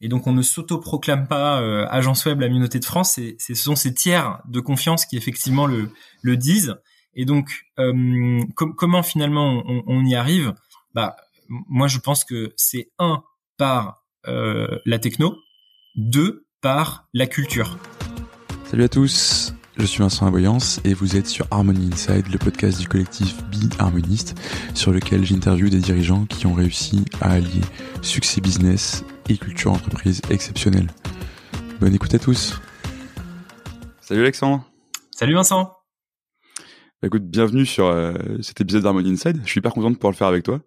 [0.00, 3.54] Et donc on ne s'autoproclame pas euh, agence web la communauté de France, c'est, ce
[3.54, 5.90] sont ces tiers de confiance qui effectivement le,
[6.22, 6.76] le disent.
[7.14, 10.52] Et donc euh, comment finalement on, y arrive?
[10.94, 11.16] Bah
[11.48, 13.22] moi je pense que c'est un
[13.56, 15.34] par euh, la techno,
[15.94, 17.78] deux par la culture.
[18.64, 22.78] Salut à tous, je suis Vincent Aboyance et vous êtes sur Harmony Inside, le podcast
[22.78, 24.34] du collectif Be Harmoniste,
[24.74, 27.62] sur lequel j'interviewe des dirigeants qui ont réussi à allier
[28.02, 30.88] succès business et culture entreprise exceptionnelle.
[31.80, 32.60] Bonne écoute à tous.
[34.00, 34.64] Salut Alexandre.
[35.10, 35.72] Salut Vincent.
[37.02, 39.40] Bah écoute, bienvenue sur euh, cet épisode d'Harmony Inside.
[39.44, 40.60] Je suis hyper content de pouvoir le faire avec toi.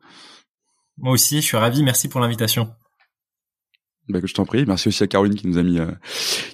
[0.98, 1.84] Moi aussi, je suis ravi.
[1.84, 2.74] Merci pour l'invitation.
[4.10, 4.66] Bah, que je t'en prie.
[4.66, 5.92] Merci aussi à Caroline qui nous a mis euh,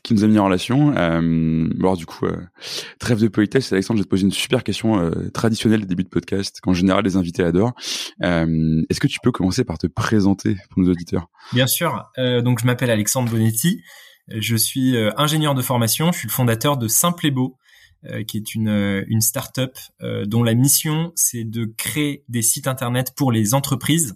[0.03, 0.93] qui nous a mis en relation.
[0.97, 2.35] Euh, alors du coup, euh,
[2.99, 6.03] trêve de politesse, Alexandre, je vais te poser une super question euh, traditionnelle des débuts
[6.03, 7.73] de podcast qu'en général les invités adorent.
[8.19, 11.27] Est-ce que tu peux commencer par te présenter pour nos auditeurs?
[11.53, 12.03] Bien sûr.
[12.17, 13.81] donc je m'appelle Alexandre Bonetti.
[14.27, 16.11] Je suis ingénieur de formation.
[16.11, 17.57] Je suis le fondateur de Simple et Beau,
[18.27, 19.77] qui est une une start-up
[20.25, 24.15] dont la mission c'est de créer des sites internet pour les entreprises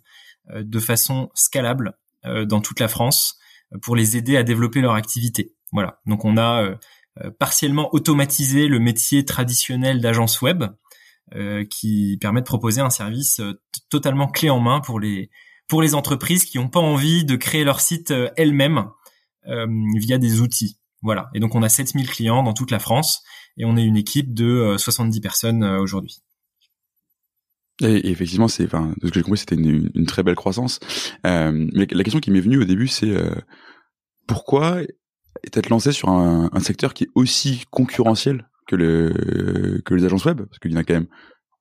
[0.54, 3.40] de façon scalable euh, dans toute la France
[3.74, 5.54] euh, pour les aider à développer leur activité.
[5.72, 6.00] Voilà.
[6.06, 6.76] Donc on a euh,
[7.40, 10.64] partiellement automatisé le métier traditionnel d'agence web
[11.70, 13.40] qui permet de proposer un service
[13.92, 15.30] totalement clé en main pour les
[15.68, 18.86] pour les entreprises qui n'ont pas envie de créer leur site elles-mêmes
[19.46, 20.80] via des outils.
[21.04, 21.30] Voilà.
[21.36, 23.22] Et donc on a 7000 clients dans toute la France
[23.58, 26.24] et on est une équipe de 70 personnes aujourd'hui.
[27.82, 30.80] Et, effectivement, c'est, enfin, de ce que j'ai compris, c'était une, une, très belle croissance.
[31.26, 33.36] Euh, mais la question qui m'est venue au début, c'est euh,
[34.28, 34.82] pourquoi
[35.44, 40.26] être lancé sur un, un, secteur qui est aussi concurrentiel que le que les agences
[40.26, 41.08] web, parce qu'il y en a quand même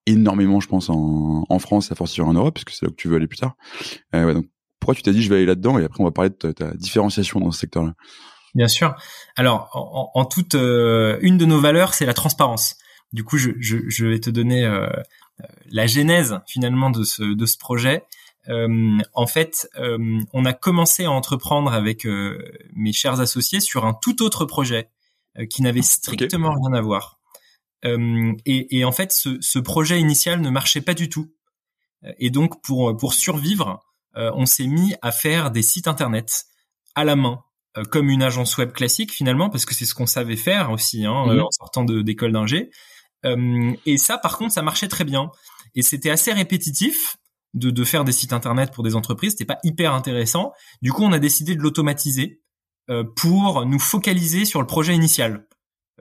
[0.06, 3.08] énormément, je pense, en, en France, à force en Europe, puisque c'est là où tu
[3.08, 3.55] veux aller plus tard.
[4.14, 4.47] Euh, ouais, donc,
[4.80, 5.78] pourquoi tu t'es dit je vais aller là-dedans?
[5.78, 7.94] Et après on va parler de ta, différenciation dans ce secteur-là.
[8.55, 8.94] Bien sûr.
[9.36, 12.77] Alors, en, en toute, euh, une de nos valeurs, c'est la transparence.
[13.12, 14.88] Du coup, je, je, je vais te donner euh,
[15.71, 18.04] la genèse finalement de ce, de ce projet.
[18.49, 22.38] Euh, en fait, euh, on a commencé à entreprendre avec euh,
[22.75, 24.88] mes chers associés sur un tout autre projet
[25.50, 27.21] qui n'avait strictement rien à voir.
[27.84, 31.32] Et, et, en fait, ce, ce, projet initial ne marchait pas du tout.
[32.19, 33.84] Et donc, pour pour survivre,
[34.16, 36.47] on s'est mis à faire des sites internet
[36.97, 37.44] à la main,
[37.91, 41.27] comme une agence web classique finalement, parce que c'est ce qu'on savait faire aussi hein,
[41.27, 41.41] mhm.
[41.41, 42.71] en sortant d'école d'ingé.
[43.24, 45.30] Euh, et ça, par contre, ça marchait très bien.
[45.74, 47.16] Et c'était assez répétitif
[47.54, 49.32] de, de, faire des sites internet pour des entreprises.
[49.32, 50.52] C'était pas hyper intéressant.
[50.82, 52.40] Du coup, on a décidé de l'automatiser
[52.90, 55.46] euh, pour nous focaliser sur le projet initial,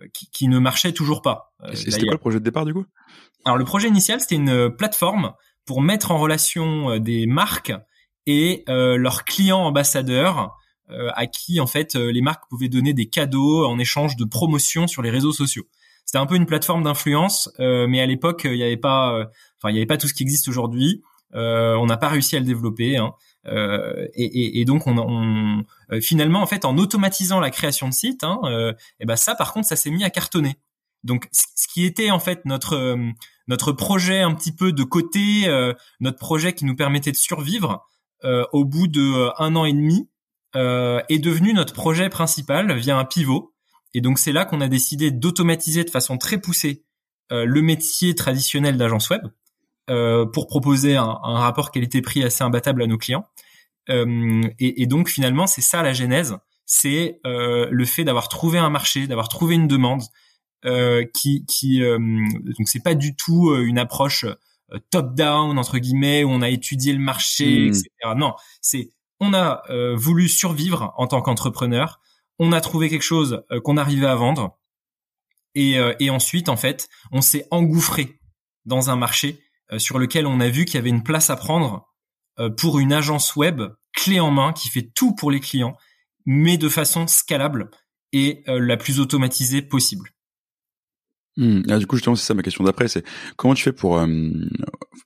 [0.02, 1.54] euh, qui, qui, ne marchait toujours pas.
[1.74, 2.86] c'était quoi le projet de départ du coup?
[3.46, 5.34] Alors, le projet initial, c'était une plateforme
[5.66, 7.74] pour mettre en relation des marques
[8.26, 10.56] et leurs clients ambassadeurs
[10.90, 15.02] à qui en fait les marques pouvaient donner des cadeaux en échange de promotions sur
[15.02, 15.66] les réseaux sociaux
[16.08, 19.26] c'était un peu une plateforme d'influence, euh, mais à l'époque, il n'y avait pas, euh,
[19.58, 21.04] enfin, il y avait pas tout ce qui existe aujourd'hui.
[21.36, 22.96] Euh, on n'a pas réussi à le développer.
[22.96, 23.14] Hein.
[23.46, 28.24] Et, et, et, donc, on, on finalement, en fait, en automatisant la création de sites,
[28.24, 28.42] hein,
[29.00, 30.56] et ben ça, par contre, ça s'est mis à cartonner.
[31.04, 32.98] Donc, ce qui était en fait notre
[33.48, 35.46] notre projet un petit peu de côté,
[36.02, 37.86] notre projet qui nous permettait de survivre,
[38.24, 40.10] au bout de un an et demi,
[40.54, 43.54] est devenu notre projet principal via un pivot.
[43.98, 46.84] Et donc c'est là qu'on a décidé d'automatiser de façon très poussée
[47.32, 49.24] euh, le métier traditionnel d'agence web
[49.90, 53.26] euh, pour proposer un, un rapport qualité-prix assez imbattable à nos clients.
[53.90, 56.38] Euh, et, et, donc finalement c'est ça la genèse,
[56.68, 60.04] c'est le fait d'avoir trouvé un marché, d'avoir trouvé une demande
[61.16, 64.26] qui, qui donc c'est pas du tout une approche
[64.92, 67.68] top-down entre guillemets où on a étudié le marché, mmh.
[67.70, 67.90] etc.
[68.16, 69.64] Non, c'est on a
[69.96, 72.00] voulu survivre en tant qu'entrepreneur
[72.40, 74.58] on a trouvé quelque chose euh, qu'on arrivait à vendre,
[75.56, 78.20] et, euh, et ensuite, en fait, on s'est engouffré
[78.66, 79.40] dans un marché
[79.72, 81.86] euh, sur lequel on a vu qu'il y avait une place à prendre
[82.56, 85.76] pour une agence web clé en main qui fait tout pour les clients,
[86.28, 87.72] mais de façon scalable
[88.14, 90.12] et la plus automatisée possible.
[91.36, 91.64] Mmh.
[91.68, 93.04] Ah, du coup, justement, c'est ça ma question d'après, c'est
[93.38, 93.94] comment tu fais pour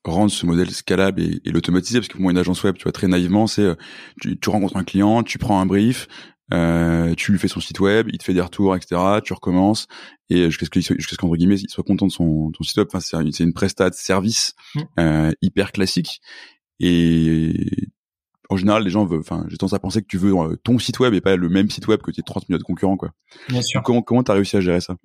[0.03, 1.99] rendre ce modèle scalable et, l'automatiser?
[1.99, 3.77] Parce que pour moi, une agence web, tu vois, très naïvement, c'est
[4.19, 6.09] tu, rencontres un client, tu prends un brief,
[6.53, 9.01] euh, tu lui fais son site web, il te fait des retours, etc.
[9.23, 9.87] Tu recommences
[10.29, 12.77] et jusqu'à ce qu'il jusqu'à ce qu'entre guillemets il soit content de son ton site
[12.77, 12.87] web.
[12.91, 14.81] Enfin, c'est c'est une prestat de service mmh.
[14.99, 16.21] euh, hyper classique
[16.79, 17.53] et
[18.51, 20.77] en général, les gens veulent, enfin, j'ai tendance à penser que tu veux euh, ton
[20.77, 23.11] site web et pas le même site web que tes 30 millions de concurrents, quoi.
[23.47, 23.81] Bien sûr.
[23.81, 24.97] comment, comment t'as réussi à gérer ça?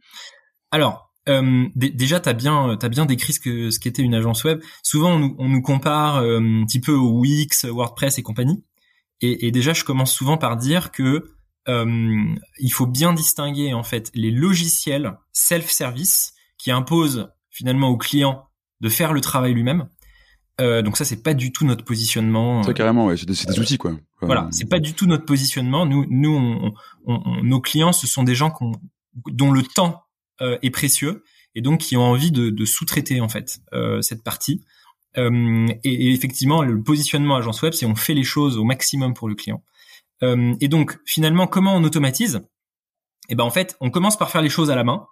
[0.73, 4.61] Alors, euh, déjà, t'as bien, t'as bien décrit ce que ce qu'était une agence web.
[4.83, 8.65] Souvent, on nous, on nous compare euh, un petit peu au Wix, WordPress et compagnie.
[9.21, 11.36] Et, et, déjà, je commence souvent par dire que euh,
[11.69, 18.45] il faut bien distinguer en fait les logiciels self-service qui imposent finalement au client
[18.81, 19.89] de faire le travail lui-même.
[20.61, 22.63] Euh, donc ça, c'est pas du tout notre positionnement.
[22.63, 23.93] Ça carrément, ouais, c'est des, des, outils quoi.
[24.23, 25.85] voilà, c'est pas du tout notre positionnement.
[25.85, 26.73] Nous, nous, on,
[27.07, 28.53] on, nos clients, ce sont des gens
[29.27, 30.05] dont le temps
[30.41, 31.25] euh, est précieux
[31.55, 34.65] et donc qui ont envie de, de sous-traiter en fait euh, cette partie.
[35.19, 39.15] Euh, et, et, effectivement, le positionnement agence web, c'est on fait les choses au maximum
[39.15, 39.63] pour le client.
[40.23, 42.41] Euh, et donc, finalement, comment on automatise?
[43.29, 45.07] Eh ben, en fait, on commence par faire les choses à la main,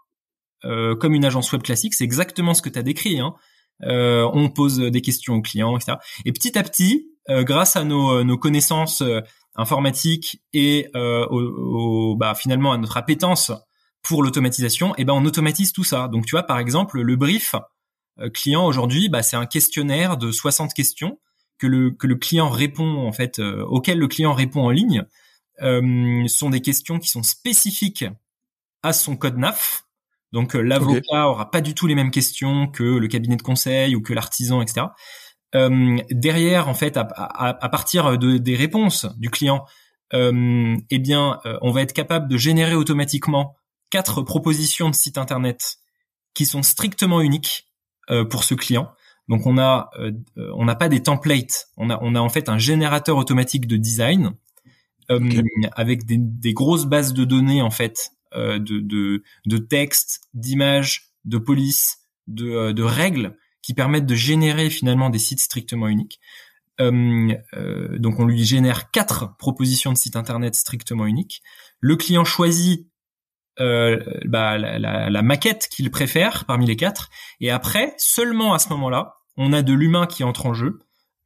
[0.65, 1.95] euh, comme une agence web classique.
[1.95, 3.21] C'est exactement ce que tu as décrit.
[3.21, 3.35] Hein.
[3.83, 5.99] Euh, on pose des questions aux clients, etc.
[6.25, 9.03] Et petit à petit, grâce à nos, connaissances
[9.56, 13.50] informatiques et au, bah, finalement à notre appétence
[14.03, 16.09] pour l'automatisation, eh ben, on automatise tout ça.
[16.09, 17.57] Donc, tu vois, par exemple, le brief
[18.33, 21.19] client aujourd'hui, bah, c'est un questionnaire de 60 questions
[21.59, 25.05] que le que le client répond en fait euh, auquel le client répond en ligne
[25.62, 28.05] euh, sont des questions qui sont spécifiques
[28.83, 29.85] à son code NAF.
[30.33, 33.95] Donc euh, l'avocat aura pas du tout les mêmes questions que le cabinet de conseil
[33.95, 34.87] ou que l'artisan, etc.
[35.55, 39.65] Euh, derrière, en fait, à, à, à partir de, des réponses du client,
[40.12, 43.57] eh bien, on va être capable de générer automatiquement
[43.91, 45.79] quatre propositions de site internet
[46.35, 47.69] qui sont strictement uniques
[48.31, 48.93] pour ce client.
[49.29, 50.12] Donc on a euh,
[50.55, 53.76] on n'a pas des templates, on a on a en fait un générateur automatique de
[53.76, 54.32] design
[55.11, 55.43] euh,
[55.73, 61.11] avec des, des, grosses bases de données en fait euh, de de, de textes, d'images,
[61.25, 66.21] de police, de, euh, de règles qui permettent de générer finalement des sites strictement uniques.
[66.81, 71.43] Euh, donc on lui génère quatre propositions de sites internet strictement uniques.
[71.81, 72.88] Le client choisit
[73.61, 77.11] euh, bah, la, la, la, maquette qu'il préfère parmi les quatre.
[77.41, 80.81] Et après, seulement à ce moment-là, on a de l'humain qui entre en jeu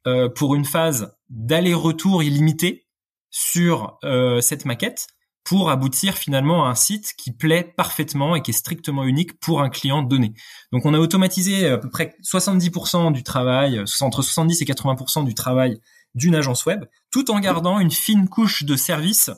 [0.07, 2.87] euh, pour une phase d'aller-retour illimité
[3.29, 5.07] sur euh, cette maquette
[5.43, 9.61] pour aboutir finalement à un site qui plaît parfaitement et qui est strictement unique pour
[9.61, 10.33] un client donné.
[10.71, 15.33] Donc on a automatisé à peu près 70% du travail, entre 70 et 80% du
[15.33, 15.79] travail
[16.15, 19.31] d'une agence web, tout en gardant une fine couche de service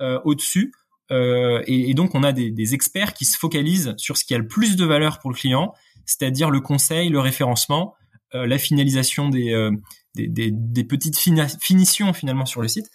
[0.00, 0.72] euh, au-dessus
[1.10, 4.46] euh, et, donc on a des, experts qui se focalisent sur ce qui a le
[4.46, 5.74] plus de valeur pour le client,
[6.06, 7.94] c'est-à-dire le conseil, le référencement,
[8.34, 9.70] euh, la finalisation des, euh,
[10.14, 12.86] des, petites finitions finalement sur le site.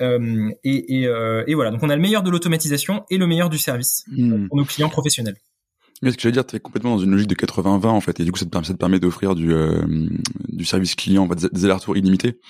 [0.00, 1.06] Et,
[1.54, 4.48] voilà, donc on a le meilleur de l'automatisation et le meilleur du service hmm.
[4.48, 5.36] pour nos clients professionnels.
[6.02, 8.18] Mais ce que j'allais dire, tu es complètement dans une logique de 80-20 en fait,
[8.18, 10.08] et du coup ça te, permet, ça te permet d'offrir du, euh,
[10.48, 12.40] du service client, des allers-retours illimités,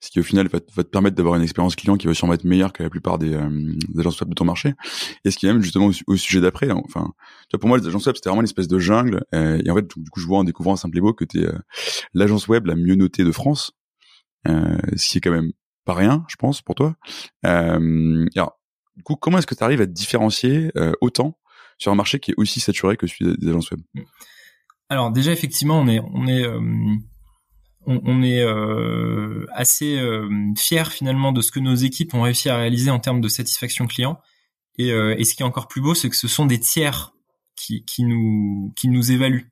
[0.00, 2.44] ce qui au final va, te permettre d'avoir une expérience client qui va sûrement être
[2.44, 4.74] meilleure que la plupart des, euh, des agences web de ton marché.
[5.24, 7.12] Et ce qui est même justement au, sujet d'après, hein, enfin,
[7.50, 9.74] tu pour moi les agences web c'était vraiment une espèce de jungle, euh, et en
[9.74, 11.48] fait du coup je vois en découvrant Simple et Beau que tu es
[12.14, 13.72] l'agence web la mieux notée de France,
[14.46, 15.52] ce qui est quand même
[15.84, 16.94] pas rien, je pense, pour toi.
[17.42, 18.60] alors,
[18.96, 20.70] du coup, comment est-ce que tu arrives à te différencier
[21.00, 21.36] autant
[21.78, 23.80] sur un marché qui est aussi saturé que celui des agences web.
[24.88, 26.60] Alors déjà effectivement on est on est euh,
[27.86, 32.56] on, est euh, assez euh, fier finalement de ce que nos équipes ont réussi à
[32.56, 34.20] réaliser en termes de satisfaction client.
[34.78, 37.12] Et, et ce qui est encore plus beau c'est que ce sont des tiers
[37.56, 39.50] qui, qui nous qui nous évaluent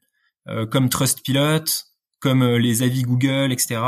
[0.71, 1.65] comme Trustpilot
[2.21, 3.83] comme les avis Google etc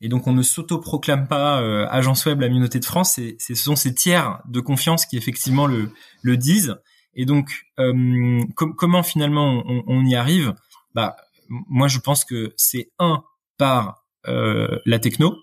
[0.00, 3.74] et donc on ne s'auto-proclame pas agence web la mieux de France, c'est, ce sont
[3.74, 5.90] ces tiers de confiance qui effectivement le,
[6.22, 6.76] le disent.
[7.16, 10.54] Et donc, euh, comment finalement on, y arrive?
[10.94, 11.16] Bah,
[11.48, 13.24] moi, je pense que c'est un
[13.56, 15.36] par euh, la techno,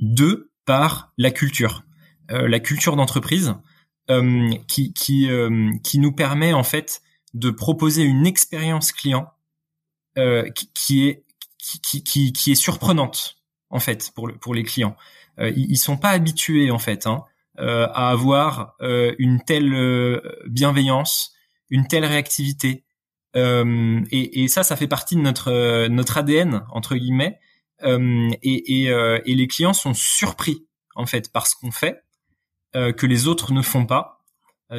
[0.00, 1.84] deux par la culture,
[2.30, 3.54] euh, la culture d'entreprise
[4.66, 5.28] qui qui
[5.84, 7.00] qui nous permet en fait
[7.32, 9.30] de proposer une expérience client
[10.74, 11.24] qui, est
[11.58, 13.36] qui, qui, qui est surprenante
[13.68, 14.96] en fait pour le, pour les clients.
[15.38, 17.29] ils, sont pas habitués en fait hein, euh,
[17.92, 21.32] à avoir euh, une telle euh, bienveillance,
[21.68, 22.84] une telle réactivité.
[23.36, 27.38] Et, et, ça, ça fait partie de notre notre ADN entre guillemets.
[27.84, 32.02] Et, et, et, les clients sont surpris en fait par ce qu'on fait
[32.74, 34.18] que les autres ne font pas.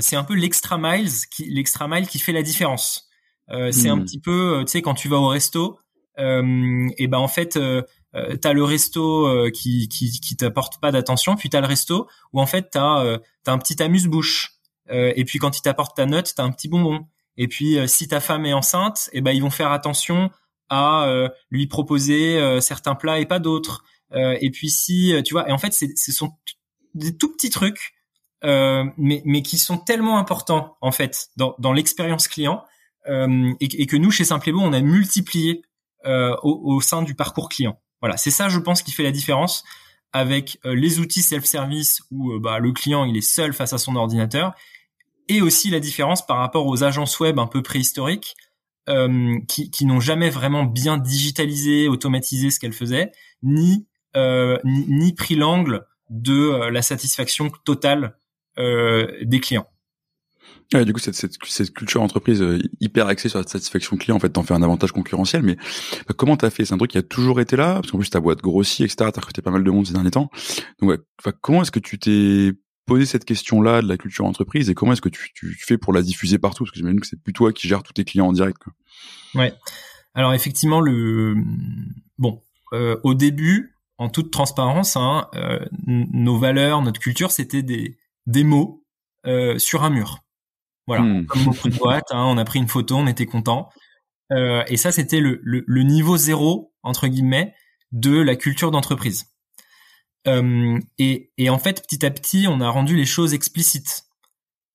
[0.02, 3.10] c'est un peu l'extra miles qui l'extra mile qui fait la différence.
[3.48, 4.04] C'est un hmm.
[4.04, 5.80] petit peu, tu sais, quand tu vas au resto,
[6.18, 7.84] et ben en fait euh,
[8.14, 12.42] t'as le resto euh, qui, qui, qui t'apporte pas d'attention, puis t'as le resto où
[12.42, 14.54] en fait t'as euh, as un petit amuse-bouche,
[14.90, 17.06] euh, et puis quand il t'apporte ta note, t'as un petit bonbon.
[17.38, 20.30] Et puis si ta femme est enceinte, eh ben ils vont faire attention
[20.70, 23.84] à lui proposer certains plats et pas d'autres.
[24.14, 26.34] et puis si tu vois, et en fait ce sont
[26.94, 27.94] des tout petits trucs,
[28.44, 32.64] mais mais qui sont tellement importants en fait dans, dans l'expérience client
[33.08, 35.64] et, et, que nous chez Simplebo on a multiplié
[36.06, 37.80] au, au sein du parcours client.
[38.02, 39.64] Voilà, c'est ça, je pense, qui fait la différence.
[40.14, 44.54] avec les outils self-service où bah, le client il est seul face à son ordinateur,
[45.30, 48.36] et aussi la différence par rapport aux agences web un peu préhistoriques
[48.90, 53.12] euh, qui, n'ont jamais vraiment bien digitalisé, automatisé ce qu'elles faisaient,
[53.44, 58.18] ni, euh, ni, pris l'angle de euh, la satisfaction totale
[58.58, 59.68] euh, des clients.
[60.74, 64.16] Ouais, du coup, cette, cette, cette culture entreprise euh, hyper axée sur la satisfaction client,
[64.16, 65.44] en fait, t'en fais un avantage concurrentiel.
[65.44, 65.58] Mais
[66.08, 66.64] bah, comment t'as fait?
[66.64, 69.12] C'est un truc qui a toujours été là, parce qu'en plus ta boîte grossit, etc.
[69.14, 70.30] T'as recruté pas mal de monde ces derniers temps.
[70.82, 71.00] Donc,
[71.42, 72.54] comment est-ce que tu t'es
[72.86, 75.94] poser cette question-là de la culture entreprise et comment est-ce que tu, tu, fais pour
[75.94, 76.64] la diffuser partout?
[76.64, 78.58] Parce que j'imagine que c'est plus toi qui gères tous tes clients en direct.
[78.58, 78.74] Quoi.
[79.36, 79.54] Ouais.
[80.14, 81.36] Alors effectivement, le
[82.18, 82.42] bon,
[82.74, 88.44] euh, au début, en toute transparence, hein, euh, nos valeurs, notre culture, c'était des des
[88.44, 88.84] mots
[89.26, 90.20] euh, sur un mur.
[90.98, 91.26] Voilà, hmm.
[91.26, 93.70] comme beaucoup de boîtes, hein, on a pris une photo, on était content.
[94.32, 97.54] Euh, et ça, c'était le, le, le niveau zéro entre guillemets
[97.92, 99.26] de la culture d'entreprise.
[100.28, 104.04] Euh, et, et, en fait, petit à petit, on a rendu les choses explicites.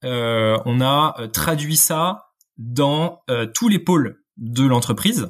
[0.04, 3.22] Euh, on a traduit ça dans
[3.54, 5.28] tous les pôles de l'entreprise,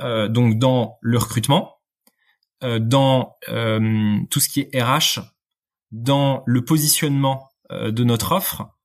[0.00, 1.76] donc dans le recrutement,
[2.62, 3.36] dans
[4.30, 5.20] tout ce qui est RH,
[5.92, 8.77] dans le positionnement de notre offre,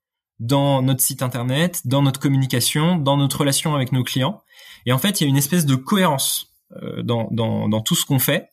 [0.44, 4.42] dans notre site internet, dans notre communication, dans notre relation avec nos clients.
[4.86, 6.54] Et en fait, il y a une espèce de cohérence
[7.04, 8.50] dans, dans, dans tout ce qu'on fait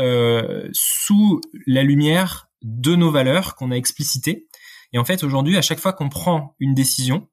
[0.00, 4.48] euh, sous la lumière de nos valeurs qu'on a explicitées.
[4.92, 7.28] Et en fait, aujourd'hui, à chaque fois qu'on prend une décision,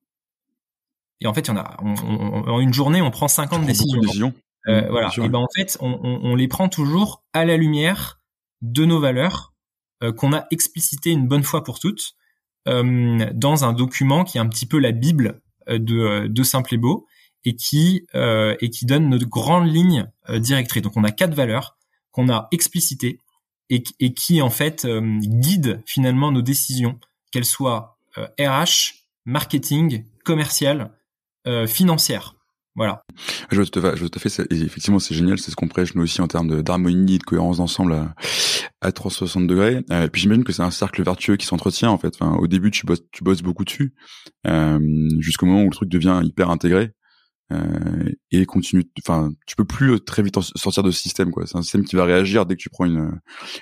[1.21, 4.33] et en fait, il y en a, en une journée, on prend 50 décisions.
[4.67, 5.10] Euh, mmh, voilà.
[5.17, 8.19] Et ben en fait, on, on, les prend toujours à la lumière
[8.62, 9.53] de nos valeurs
[10.03, 12.20] euh, qu'on a explicité une bonne fois pour toutes euh,
[12.65, 16.77] dans un document qui est un petit peu la bible euh, de, de Simple et
[16.77, 17.08] Beau
[17.44, 20.84] et qui et qui donne notre grande ligne directrice.
[20.84, 21.75] Donc on a quatre valeurs
[22.12, 23.18] qu'on a explicité
[23.72, 27.00] et, qui en fait euh, guide finalement nos décisions,
[27.32, 28.65] qu'elles soient RH, euh,
[29.25, 30.91] marketing, commercial,
[31.48, 32.36] euh, financière.
[32.75, 33.01] Voilà.
[33.50, 33.96] Je vois.
[33.96, 34.41] Je tout à fait.
[34.51, 35.39] Effectivement, c'est génial.
[35.39, 38.13] C'est ce qu'on prêche nous aussi en termes d'harmonie, de cohérence d'ensemble
[38.81, 39.83] à 360 degrés.
[39.89, 42.15] et puis j'imagine que c'est un cercle vertueux qui s'entretient en fait.
[42.19, 43.93] Enfin, au début, tu bosses, tu bosses beaucoup dessus,
[44.47, 44.79] euh,
[45.19, 46.91] jusqu'au moment où le truc devient hyper intégré.
[47.51, 48.85] Euh, et continue.
[49.00, 51.45] Enfin, tu peux plus euh, très vite sortir de ce système, quoi.
[51.45, 53.19] C'est un système qui va réagir dès que tu prends une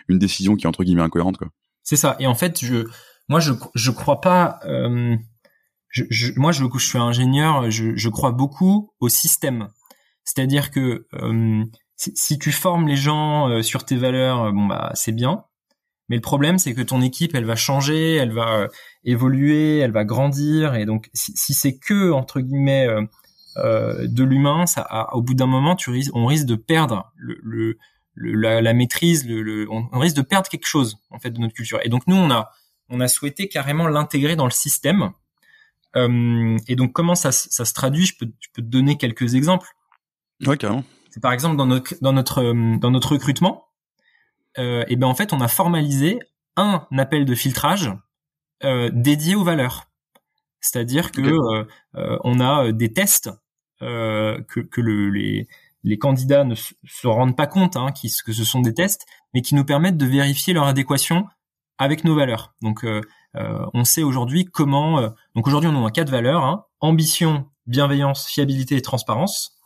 [0.07, 1.47] une décision qui est entre guillemets incohérente, quoi.
[1.81, 2.15] C'est ça.
[2.19, 2.88] Et en fait, je,
[3.29, 4.59] moi, je je crois pas.
[4.65, 5.15] Euh,
[5.89, 7.71] je, je, moi, je, je suis ingénieur.
[7.71, 9.69] Je, je crois beaucoup au système.
[10.23, 11.63] C'est-à-dire que euh,
[12.00, 15.44] si, tu formes les gens euh, sur tes valeurs, bon bah c'est bien.
[16.08, 18.68] Mais le problème, c'est que ton équipe, elle va changer, elle va
[19.03, 22.88] évoluer, elle va grandir, et donc si, si c'est que entre guillemets
[23.58, 27.77] euh, de l'humain, ça, au bout d'un moment, tu on risque de perdre le,
[28.15, 31.79] la, maîtrise, le, on, risque de perdre quelque chose en fait de notre culture.
[31.84, 32.51] Et donc nous, on a,
[32.89, 35.12] on a souhaité carrément l'intégrer dans le système.
[35.96, 38.06] Euh, et donc comment ça, ça se traduit?
[38.06, 39.68] Je peux, je peux te donner quelques exemples.
[40.46, 40.84] Ouais, carrément.
[41.09, 43.69] C'est par exemple dans notre dans notre euh, dans notre recrutement,
[44.57, 46.19] euh, et ben en fait on a formalisé
[46.55, 47.91] un appel de filtrage
[48.63, 49.85] euh, dédié aux valeurs.
[50.61, 53.29] C'est-à-dire que euh, on a des tests
[53.79, 55.47] que, que le, les,
[55.83, 59.55] les candidats ne se rendent pas compte hein, que ce sont des tests, mais qui
[59.55, 61.25] nous permettent de vérifier leur adéquation
[61.77, 62.53] avec nos valeurs.
[62.61, 62.85] Donc,
[63.35, 65.13] on sait aujourd'hui comment.
[65.33, 69.57] donc aujourd'hui, on a quatre valeurs hein, ambition, bienveillance, fiabilité et transparence.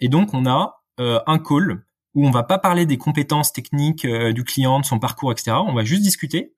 [0.00, 1.84] Et donc, on a un call
[2.14, 5.52] où on va pas parler des compétences techniques du client, de son parcours, etc.
[5.66, 6.52] On va juste discuter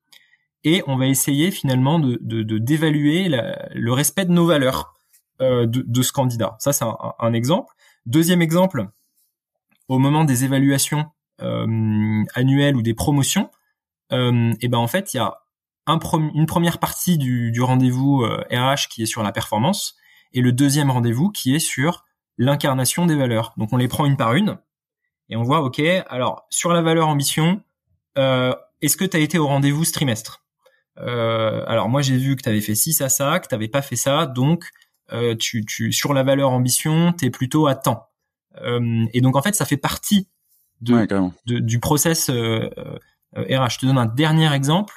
[0.65, 2.19] et on va essayer finalement de
[2.59, 4.95] d'évaluer le respect de nos valeurs
[5.41, 6.55] euh, de, ce candidat.
[6.61, 6.85] Ça, c'est
[7.19, 7.75] un, exemple.
[8.07, 8.87] Deuxième exemple,
[9.89, 11.07] au moment des évaluations
[11.43, 13.51] euh, annuelles ou des promotions,
[14.13, 15.41] euh, et ben en fait, il y a
[15.87, 15.99] un
[16.35, 19.97] une première partie du, du rendez-vous RH euh, qui est sur la performance
[20.33, 22.05] et le deuxième rendez-vous qui est sur
[22.39, 23.55] l'incarnation des valeurs.
[23.57, 24.59] Donc on les prend une par une
[25.29, 27.63] et on voit, ok, alors sur la valeur ambition,
[28.19, 30.45] euh, est-ce que tu as été au rendez-vous ce trimestre?
[30.99, 33.69] Euh, alors moi j'ai vu que tu avais fait ci ça ça, que tu n'avais
[33.69, 34.71] pas fait ça, donc
[35.13, 38.07] euh, tu, tu sur la valeur ambition, tu es plutôt à temps.
[38.61, 40.29] Euh, et donc en fait ça fait partie
[40.81, 42.69] de, du process euh,
[43.35, 43.71] RH.
[43.71, 44.95] Je te donne un dernier exemple.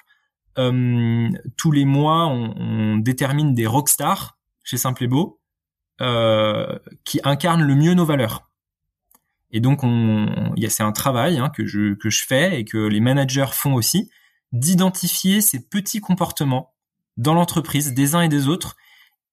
[0.55, 5.36] tous les mois on, on, détermine des rockstars chez Simple et Beau
[5.99, 8.49] qui incarnent le mieux nos valeurs.
[9.51, 12.99] Et donc, on, c'est un travail hein, que je que je fais et que les
[12.99, 14.09] managers font aussi
[14.51, 16.73] d'identifier ces petits comportements
[17.17, 18.75] dans l'entreprise des uns et des autres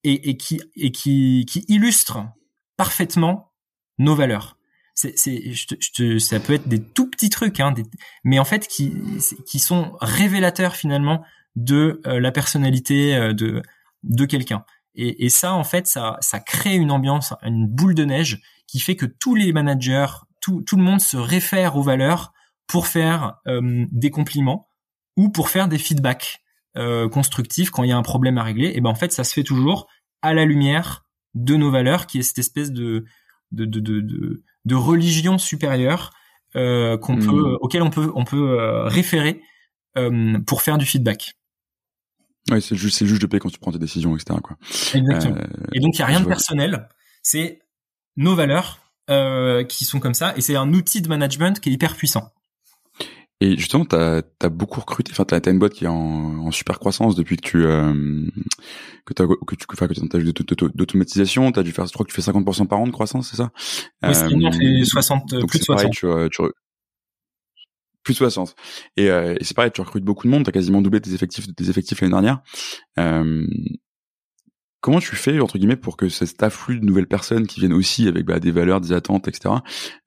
[0.03, 2.25] et, et, qui, et qui, qui illustrent
[2.77, 3.53] parfaitement
[3.99, 4.57] nos valeurs.
[4.95, 7.75] c'est, c'est, je te, je te, ça peut être des tout petits trucs, hein,
[8.23, 8.95] mais en fait qui,
[9.47, 11.25] qui sont révélateurs finalement
[11.57, 13.63] de euh, la personnalité euh, de
[14.03, 14.65] de quelqu'un.
[14.95, 18.81] Et, et, ça, en fait, ça, ça crée une ambiance, une boule de neige qui
[18.81, 20.07] fait que tous les managers,
[20.41, 22.33] tout, tout le monde se réfère aux valeurs
[22.67, 24.69] pour faire euh, des compliments
[25.17, 26.41] ou pour faire des feedbacks
[27.13, 28.73] constructifs quand il y a un problème à régler.
[28.75, 29.87] Et ben en fait, ça se fait toujours
[30.23, 33.05] à la lumière de nos valeurs, qui est cette espèce de
[33.53, 36.11] de, de, de, de religion supérieure
[36.57, 37.27] euh, qu'on hmm.
[37.27, 39.41] peut, auquel on peut, on peut euh, référer
[39.97, 41.35] euh, pour faire du feedback.
[42.51, 44.39] Ouais, c'est juste, c'est juste de paix quand tu prends tes décisions, etc.
[44.43, 44.57] Quoi.
[44.95, 45.37] Exactement.
[45.37, 46.89] Euh, et donc il y a rien de personnel,
[47.23, 47.61] c'est
[48.17, 51.73] nos valeurs euh, qui sont comme ça, et c'est un outil de management qui est
[51.73, 52.33] hyper puissant.
[53.41, 56.51] Et justement, tu as, beaucoup recruté, enfin, tu as, une boîte qui est en, en,
[56.51, 58.27] super croissance depuis que tu euh,
[59.05, 62.13] que, as, que tu enfin, que as d'automatisation, tu as dû faire, je crois que
[62.13, 63.51] tu fais 50% par an de croissance, c'est ça?
[64.03, 65.67] Oui, euh, fait 60, plus de 60.
[65.67, 66.43] Pareil, tu, tu,
[68.05, 68.55] plus de 60.
[68.97, 71.15] Et, euh, et c'est pareil, tu recrutes beaucoup de monde, tu as quasiment doublé tes
[71.15, 72.41] effectifs, tes effectifs l'année dernière.
[72.99, 73.47] Euh,
[74.85, 78.07] comment tu fais entre guillemets pour que cet afflux de nouvelles personnes qui viennent aussi
[78.07, 79.55] avec bah, des valeurs, des attentes, etc.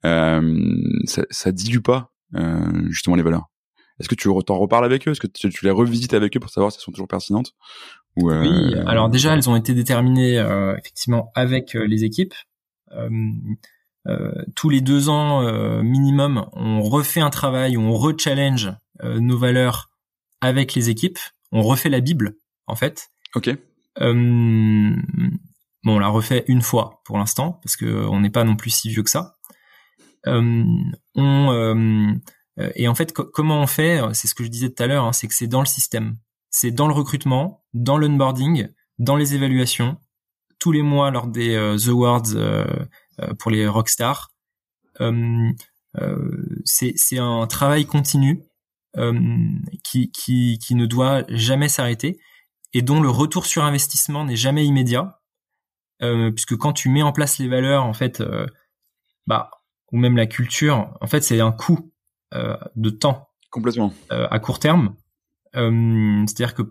[0.06, 0.56] Euh,
[1.04, 3.50] ça, ça dilue pas euh, justement les valeurs?
[3.98, 5.10] Est-ce que tu t'en reparles avec eux?
[5.10, 7.54] Est-ce que tu, les revisites avec eux pour savoir si elles sont toujours pertinentes?
[8.18, 12.34] Euh, Oui, alors déjà elles ont été déterminées euh, effectivement avec les équipes.
[14.54, 15.42] Tous les deux ans
[15.82, 19.90] minimum, on refait un travail on rechallenge nos valeurs
[20.40, 21.18] avec les équipes.
[21.52, 22.36] On refait la Bible
[22.66, 23.10] en fait.
[23.34, 23.50] Ok.
[23.98, 24.96] bon,
[25.84, 28.88] on l'a refait une fois pour l'instant parce que on n'est pas non plus si
[28.88, 29.38] vieux que ça.
[30.26, 30.64] Euh,
[31.14, 32.12] on euh,
[32.74, 35.12] et en fait, comment on fait C'est ce que je disais tout à l'heure, hein,
[35.12, 36.16] c'est que c'est dans le système,
[36.50, 39.96] c'est dans le recrutement, dans l'onboarding, dans les évaluations,
[40.58, 42.34] tous les mois lors des euh, awards
[43.38, 44.30] pour les rockstars.
[46.64, 48.42] c'est un travail continu
[49.84, 52.18] qui, qui, qui ne doit jamais s'arrêter
[52.74, 55.20] et dont le retour sur investissement n'est jamais immédiat,
[56.00, 58.22] puisque quand tu mets en place les valeurs, en fait,
[59.26, 59.50] bah
[59.92, 61.90] ou même la culture, en fait, c'est un coût
[62.34, 63.28] euh, de temps.
[63.50, 63.92] Complètement.
[64.12, 64.94] Euh, à court terme.
[65.56, 66.62] Euh, c'est-à-dire que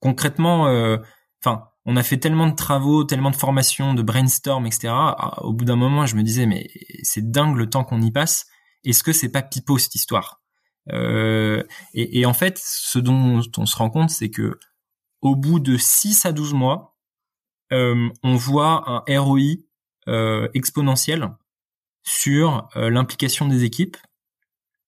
[0.00, 0.96] concrètement, euh,
[1.44, 4.92] enfin, on a fait tellement de travaux, tellement de formations, de brainstorm, etc.
[5.38, 6.68] Au bout d'un moment, je me disais, mais
[7.02, 8.46] c'est dingue le temps qu'on y passe.
[8.84, 10.40] Est-ce que c'est pas pipeau cette histoire?
[10.90, 11.64] Et,
[11.94, 14.58] et, en fait, ce dont on se rend compte, c'est que
[15.20, 16.96] au bout de 6 à 12 mois,
[17.70, 19.56] on voit un ROI
[20.54, 21.30] exponentiel
[22.04, 23.96] sur euh, l'implication des équipes,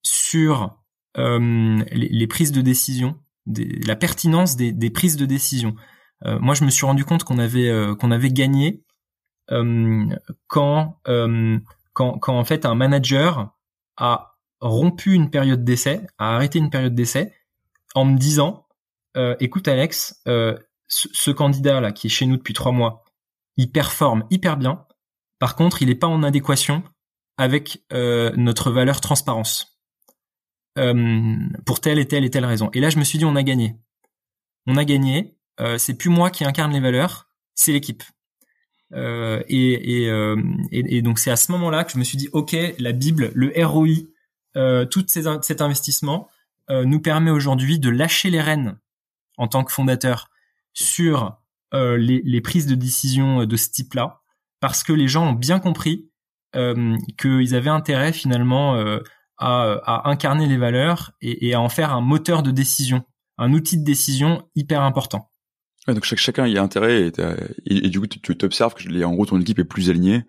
[0.03, 0.77] sur
[1.17, 5.75] euh, les, prises de décision, la pertinence des, prises de décision.
[6.25, 8.83] Euh, moi, je me suis rendu compte qu'on avait qu'on avait gagné
[10.47, 11.01] quand
[11.93, 13.55] quand quand en fait un manager
[13.97, 17.33] a rompu une période d'essai, a arrêté une période d'essai
[17.95, 18.67] en me disant
[19.41, 20.23] écoute Alex,
[20.89, 23.05] ce, candidat là qui est chez nous depuis trois mois,
[23.57, 24.87] il performe hyper bien.
[25.39, 26.83] Par contre, il n'est pas en adéquation
[27.37, 29.81] avec euh, notre valeur transparence
[30.79, 32.71] euh, pour telle et telle et telle raison.
[32.73, 33.77] Et là, je me suis dit, on a gagné.
[34.67, 35.37] On a gagné.
[35.61, 38.03] Euh, c'est plus moi qui incarne les valeurs, c'est l'équipe.
[38.93, 42.93] Euh, euh, et, donc c'est à ce moment-là que je me suis dit, ok, la
[42.93, 44.07] Bible, le ROI,
[44.91, 46.29] tout cet investissement
[46.71, 48.79] nous permet aujourd'hui de lâcher les rênes
[49.37, 50.31] en tant que fondateur
[50.73, 51.37] sur
[51.73, 54.21] les, prises de décision de ce type-là,
[54.61, 56.11] parce que les gens ont bien compris
[56.53, 58.81] qu'ils avaient intérêt finalement
[59.39, 63.05] à, incarner les valeurs et, à en faire un moteur de décision,
[63.39, 65.33] un outil de décision hyper important.
[65.87, 67.13] Ouais, donc chaque, chacun y a intérêt et,
[67.67, 70.23] et, du coup tu t'observes que en gros ton équipe est plus alignée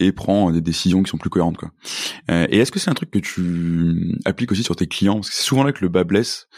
[0.00, 1.70] et prend des décisions qui sont plus cohérentes quoi.
[2.30, 5.14] Euh, et est-ce que c'est un truc que tu appliques aussi sur tes clients?
[5.14, 6.48] Parce que c'est souvent là que le bas blesse.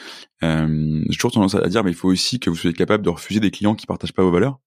[0.42, 3.11] Euh, J'ai toujours tendance à dire mais il faut aussi que vous soyez capable de
[3.11, 4.61] refuser des clients qui partagent pas vos valeurs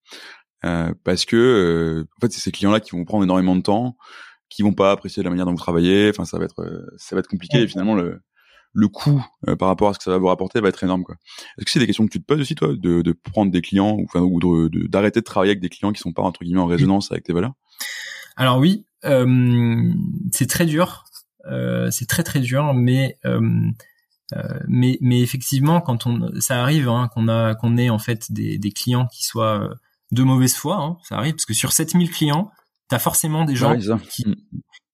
[0.64, 3.62] euh, parce que euh, en fait c'est ces clients là qui vont prendre énormément de
[3.62, 3.98] temps
[4.52, 6.10] qui vont pas apprécier la manière dont vous travaillez.
[6.10, 7.62] Enfin, ça va être, euh, ça va être compliqué.
[7.62, 8.22] Et finalement, le,
[8.74, 11.04] le coût euh, par rapport à ce que ça va vous rapporter va être énorme.
[11.04, 11.16] Quoi.
[11.58, 13.62] Est-ce que c'est des questions que tu te poses aussi, toi, de, de prendre des
[13.62, 16.44] clients ou, enfin, ou de, d'arrêter de, travailler avec des clients qui sont pas entre
[16.44, 17.54] guillemets en résonance avec tes valeurs?
[18.38, 19.94] Alors oui, euh,
[20.32, 21.06] c'est très dur.
[21.50, 23.18] Euh, c'est très très dur, mais
[24.68, 28.58] mais mais effectivement, quand on ça arrive hein, qu'on a qu'on ait en fait des,
[28.58, 29.70] des clients qui soient
[30.12, 32.52] de mauvaise foi, hein, ça arrive parce que sur 7000 clients,
[32.90, 34.36] t'as forcément des gens qui, mm.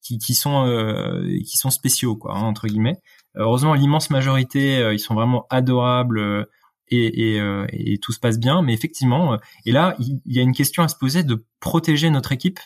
[0.04, 2.98] qui, qui, sont euh, qui sont spéciaux quoi hein, entre guillemets.
[3.38, 6.46] Heureusement, l'immense majorité, euh, ils sont vraiment adorables euh,
[6.90, 8.62] et, et, et, tout se passe bien.
[8.62, 12.32] Mais effectivement, et là, il y, a une question à se poser de protéger notre
[12.32, 12.60] équipe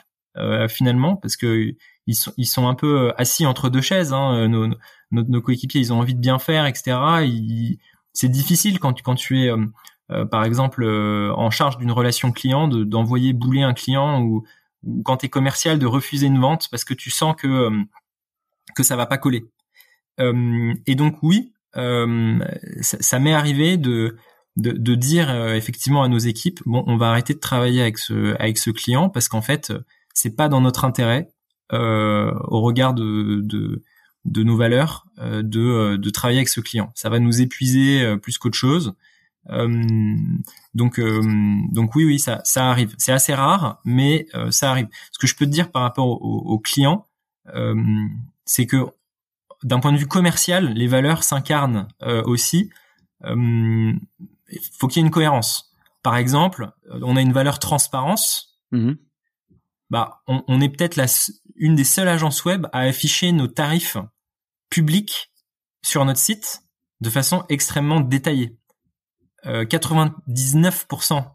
[0.69, 1.73] finalement, parce que
[2.05, 4.13] ils sont ils sont un peu assis entre deux chaises.
[4.13, 4.47] Hein.
[4.47, 4.77] Nos, nos,
[5.10, 6.95] nos coéquipiers, ils ont envie de bien faire, etc.
[8.13, 9.51] c'est difficile quand tu quand tu es
[10.29, 14.45] par exemple en charge d'une relation client d'envoyer bouler un client ou,
[14.84, 17.71] ou quand tu es commercial de refuser une vente parce que tu sens que
[18.75, 19.45] que ça va pas coller.
[20.86, 24.15] Et donc oui, ça, ça m'est arrivé de
[24.57, 28.36] de, dire euh, effectivement à nos équipes bon on va arrêter de travailler avec ce
[28.39, 29.71] avec ce client parce qu'en fait
[30.13, 31.29] c'est pas dans notre intérêt
[31.73, 33.41] euh, au regard de,
[34.25, 36.91] de, nos valeurs euh, de, euh, de travailler avec ce client.
[36.95, 38.93] Ça va nous épuiser plus qu'autre chose.
[40.75, 42.93] Donc donc oui oui ça ça arrive.
[42.97, 44.88] C'est assez rare mais ça arrive.
[45.12, 47.07] Ce que je peux te dire par rapport aux clients
[48.45, 48.86] c'est que
[49.63, 51.88] d'un point de vue commercial les valeurs s'incarnent
[52.26, 52.71] aussi
[54.52, 55.71] il faut qu'il y ait une cohérence.
[56.04, 58.60] Par exemple, on a une valeur transparence.
[58.71, 58.97] Mm-hmm.
[59.89, 61.06] Bah, on, on est peut-être la
[61.56, 63.97] une des seules agences web à afficher nos tarifs
[64.69, 65.32] publics
[65.84, 66.63] sur notre site
[67.02, 68.58] de façon extrêmement détaillée.
[69.45, 71.26] Euh, 99%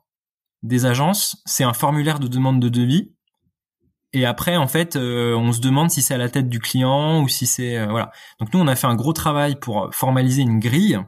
[0.63, 3.15] des agences, c'est un formulaire de demande de devis.
[4.17, 7.23] Et après, en fait, euh, on se demande si c'est à la tête du client
[7.23, 8.13] ou si c'est euh, voilà.
[8.41, 10.99] Donc nous, on a fait un gros travail pour formaliser une grille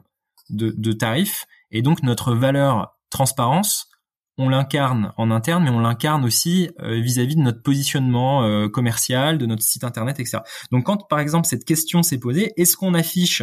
[0.51, 3.88] de, tarifs et donc notre valeur transparence,
[4.37, 9.38] on l'incarne en interne, mais on l'incarne aussi euh, vis-à-vis de notre positionnement euh, commercial,
[9.38, 10.40] de notre site internet, etc.
[10.71, 13.42] Donc quand par exemple cette question s'est posée, est-ce qu'on affiche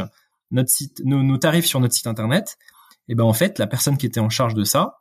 [0.51, 2.57] notre site, nos, tarifs sur notre site internet?
[3.07, 4.99] Et eh ben en fait, la personne qui était en charge de ça,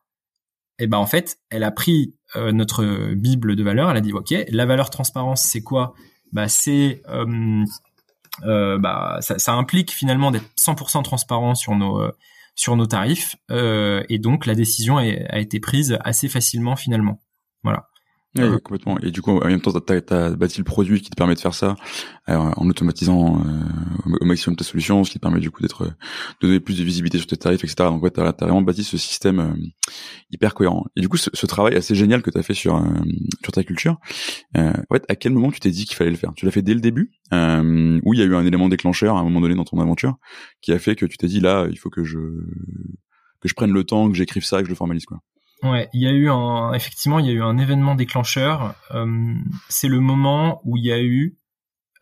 [0.79, 4.01] et eh ben en fait, elle a pris euh, notre bible de valeur, elle a
[4.01, 5.95] dit ok, la valeur transparence c'est quoi?
[6.33, 7.03] Bah c'est
[8.43, 12.01] bah ça, implique finalement d'être 100% transparent sur nos
[12.55, 17.21] sur nos tarifs euh, et donc la décision a, été prise assez facilement finalement.
[17.63, 17.89] Voilà.
[18.37, 18.99] Oui, complètement.
[19.01, 21.41] Et du coup, en même temps, tu as, bâti le produit qui te permet de
[21.41, 21.77] faire ça
[22.29, 25.85] euh, en automatisant euh, au maximum ta solution, ce qui te permet du coup d'être
[25.85, 27.77] de donner plus de visibilité sur tes tarifs, etc.
[27.91, 29.55] Donc ouais, tu as, vraiment bâti ce système euh,
[30.33, 30.85] hyper cohérent.
[30.97, 32.85] Et du coup, ce, ce, travail assez génial que tu as fait sur
[33.43, 33.99] sur ta culture,
[34.57, 36.33] ouais, à quel moment tu t'es dit qu'il fallait le faire?
[36.35, 39.21] Tu l'as fait dès le début ou il y a eu un élément déclencheur à
[39.21, 40.17] un moment donné dans ton aventure
[40.61, 42.19] qui a fait que tu t'es dit là, il faut que je
[43.41, 45.21] que je prenne le temps, que j'écrive ça, que je le formalise quoi?
[45.65, 48.75] Ouais, il y a eu un, effectivement, il y a eu un événement déclencheur.
[48.91, 49.35] Euh,
[49.71, 51.39] c'est le moment où il y a eu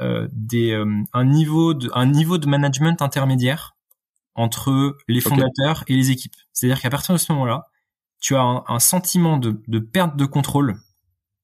[0.01, 3.77] euh, des, euh, un niveau de, un niveau de management intermédiaire
[4.35, 6.35] entre les fondateurs et les équipes.
[6.53, 7.69] C'est-à-dire qu'à partir de ce moment-là,
[8.21, 10.75] tu as un, sentiment de, de, perte de contrôle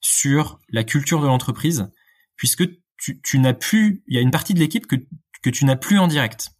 [0.00, 1.88] sur la culture de l'entreprise,
[2.34, 2.64] puisque
[2.96, 4.96] tu, tu n'as plus, il y a une partie de l'équipe que,
[5.42, 6.50] que tu n'as plus en direct.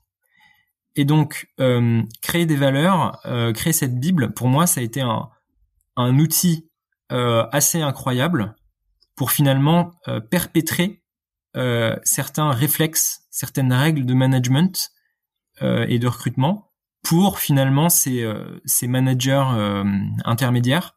[0.97, 1.49] Et donc,
[2.23, 3.21] créer des valeurs,
[3.55, 5.29] créer cette bible, pour moi, ça a été un,
[5.99, 6.71] un outil
[7.11, 8.55] euh, assez incroyable
[9.17, 11.03] pour finalement euh, perpétrer
[11.57, 14.91] euh, certains réflexes, certaines règles de management
[15.61, 16.71] et de recrutement
[17.03, 18.25] pour finalement ces,
[18.65, 19.43] ces managers
[20.25, 20.95] intermédiaires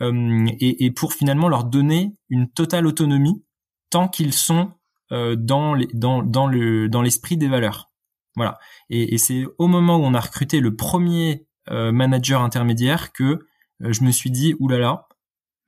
[0.00, 3.44] et, pour finalement leur donner une totale autonomie
[3.90, 4.72] tant qu'ils sont
[5.10, 7.92] dans, dans, dans, le, dans l'esprit des valeurs.
[8.34, 8.58] Voilà.
[8.90, 13.46] Et, c'est au moment où on a recruté le premier manager intermédiaire que
[13.80, 15.06] je me suis dit, oulala,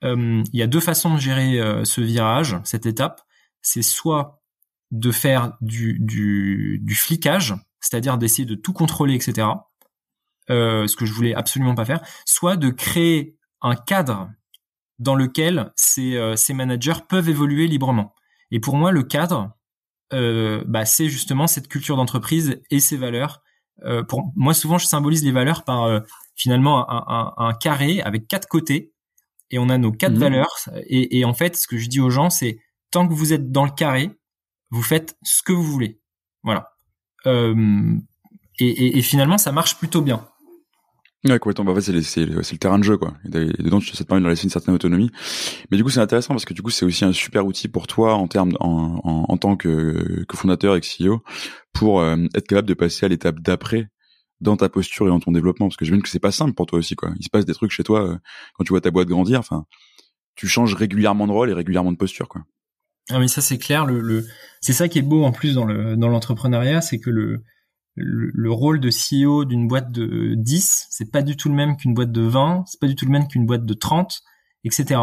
[0.05, 3.23] euh, il y a deux façons de gérer euh, ce virage, cette étape.
[3.63, 4.43] C'est soit
[4.91, 9.49] de faire du, flicage, c'est-à-dire d'essayer de tout contrôler, etc.
[10.51, 14.31] Euh, ce que je voulais absolument pas faire, soit de créer un cadre
[14.99, 18.15] dans lequel ces, managers peuvent évoluer librement.
[18.51, 19.57] Et pour moi, le cadre,
[20.13, 23.43] euh, bah, c'est justement cette culture d'entreprise et ses valeurs.
[23.85, 26.01] Euh, pour moi, souvent, je symbolise les valeurs par
[26.37, 28.93] finalement un, un, un, carré avec quatre côtés
[29.51, 30.21] et on a nos quatre mhm.
[30.21, 30.57] valeurs.
[30.87, 32.59] Et, et, en fait, ce que je dis aux gens, c'est
[32.91, 34.11] tant que vous êtes dans le carré,
[34.71, 36.01] vous faites ce que vous voulez.
[36.43, 36.71] Voilà.
[37.27, 37.97] Euh,
[38.61, 40.29] et, et, et, finalement, ça marche plutôt bien.
[41.25, 41.73] Ouais, complètement.
[41.73, 43.15] Bah, c'est le, le, terrain de jeu, quoi.
[43.25, 43.29] Et
[43.63, 45.11] dedans, ça te permet de laisser une certaine autonomie.
[45.71, 47.87] Mais du coup, c'est intéressant parce que du coup, c'est aussi un super outil pour
[47.87, 51.23] toi en termes, en, en, en tant que, que fondateur et que CEO
[51.73, 53.89] pour euh, être capable de passer à l'étape d'après
[54.41, 56.67] dans ta posture et dans ton développement parce que j'imagine que c'est pas simple pour
[56.67, 57.11] toi aussi quoi.
[57.19, 58.19] Il se passe des trucs chez toi euh,
[58.55, 59.65] quand tu vois ta boîte grandir, enfin
[60.35, 62.43] tu changes régulièrement de rôle et régulièrement de posture quoi.
[63.11, 64.27] Ah mais ça c'est clair le, le...
[64.61, 67.45] c'est ça qui est beau en plus dans le dans l'entrepreneuriat, c'est que le,
[67.97, 71.95] le, rôle de CEO d'une boîte de 10, c'est pas du tout le même qu'une
[71.95, 74.21] boîte de 20, c'est pas du tout le même qu'une boîte de 30,
[74.65, 75.01] etc.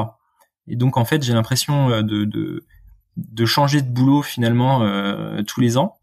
[0.68, 2.66] Et donc en fait, j'ai l'impression euh, de, de
[3.16, 5.96] de changer de boulot finalement euh, tous les ans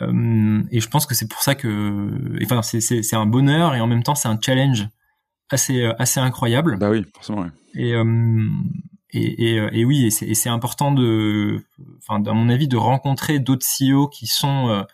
[0.00, 2.10] et je pense que c'est pour ça que,
[2.42, 4.88] enfin, c'est un bonheur et en même temps c'est un challenge
[5.50, 6.76] assez euh, assez incroyable.
[6.78, 7.46] Bah oui, forcément.
[7.74, 8.48] Et euh,
[9.10, 11.64] et, et, et oui, et c'est important de,
[11.96, 14.84] enfin, à mon avis, de rencontrer d'autres CEO qui sont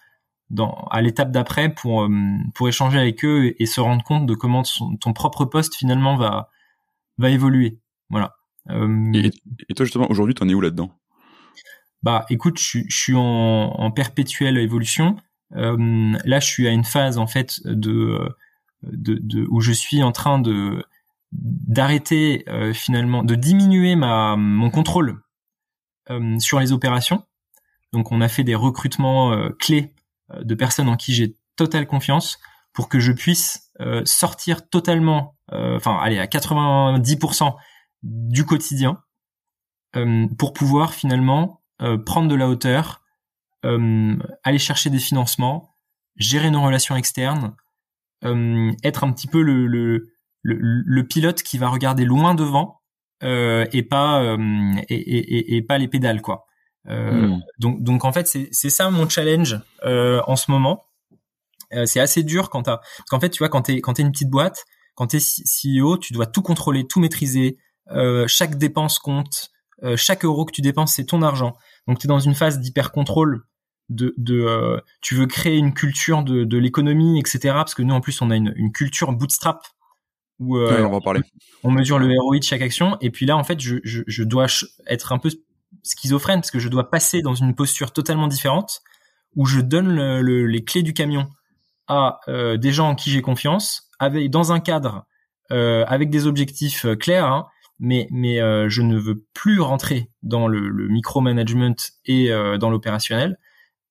[0.50, 2.08] dans, à l'étape d'après pour
[2.54, 4.62] pour échanger avec eux et, se rendre compte de comment
[5.00, 6.48] ton propre poste finalement va
[7.18, 7.80] va évoluer.
[8.08, 8.36] Voilà.
[8.70, 9.32] et,
[9.68, 10.92] et, toi justement aujourd'hui, t'en es où là-dedans?
[12.04, 15.16] Bah, écoute, je, suis en, perpétuelle évolution.
[15.56, 18.18] Euh, là, je suis à une phase en fait de,
[18.82, 20.84] de, de où je suis en train de
[21.32, 25.22] d'arrêter euh, finalement, de diminuer ma mon contrôle
[26.10, 27.24] euh, sur les opérations.
[27.94, 29.94] Donc, on a fait des recrutements clés
[30.38, 32.38] de personnes en qui j'ai totale confiance
[32.74, 33.70] pour que je puisse
[34.04, 37.54] sortir totalement, enfin, aller à 90%
[38.02, 39.00] du quotidien
[40.36, 41.63] pour pouvoir finalement
[42.04, 43.04] prendre de la hauteur
[43.64, 45.74] euh, aller chercher des financements,
[46.16, 47.56] gérer nos relations externes,
[48.24, 50.10] euh, être un petit peu le, le,
[50.42, 52.82] le, pilote qui va regarder loin devant
[53.22, 54.36] euh, et pas
[54.88, 56.44] et, et, et, pas les pédales quoi.
[56.84, 57.38] Hmm.
[57.58, 60.84] Donc donc en fait c'est c'est ça mon challenge en ce moment.
[61.86, 64.12] c'est assez dur quand t'as parce qu'en fait tu vois quand t'es quand t'es une
[64.12, 67.56] petite boîte, quand t'es CEO, tu dois tout contrôler, tout maîtriser.
[68.26, 69.50] chaque dépense compte.
[69.96, 71.56] chaque euro que tu dépenses, c'est ton argent.
[71.86, 73.44] Donc tu es dans une phase d'hyper contrôle
[73.88, 77.38] de, de euh, tu veux créer une culture de, de l'économie, etc.
[77.54, 79.66] Parce que nous, en plus, on a une, une culture bootstrap
[80.38, 81.20] où euh, on, va parler.
[81.62, 82.96] on mesure le ROI de chaque action.
[83.00, 84.46] Et puis là, en fait, je, je, je dois
[84.86, 85.30] être un peu
[85.82, 88.82] schizophrène parce que je dois passer dans une posture totalement différente
[89.36, 91.28] où je donne le, les clés du camion
[91.86, 95.06] à euh, des gens en qui j'ai confiance, avec dans un cadre
[95.52, 97.26] euh, avec des objectifs clairs.
[97.26, 97.46] Hein,
[97.84, 103.38] mais mais je ne veux plus rentrer dans le, le micromanagement et dans l'opérationnel.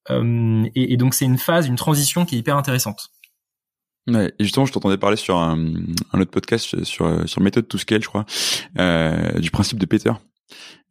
[0.10, 3.10] Euh, et, donc c'est une phase, une transition qui est hyper intéressante.
[4.40, 5.58] Justement, je t'entendais parler sur un,
[6.12, 8.26] un, autre podcast sur sur méthode to scale, je crois,
[8.78, 10.12] euh, du principe de Peter.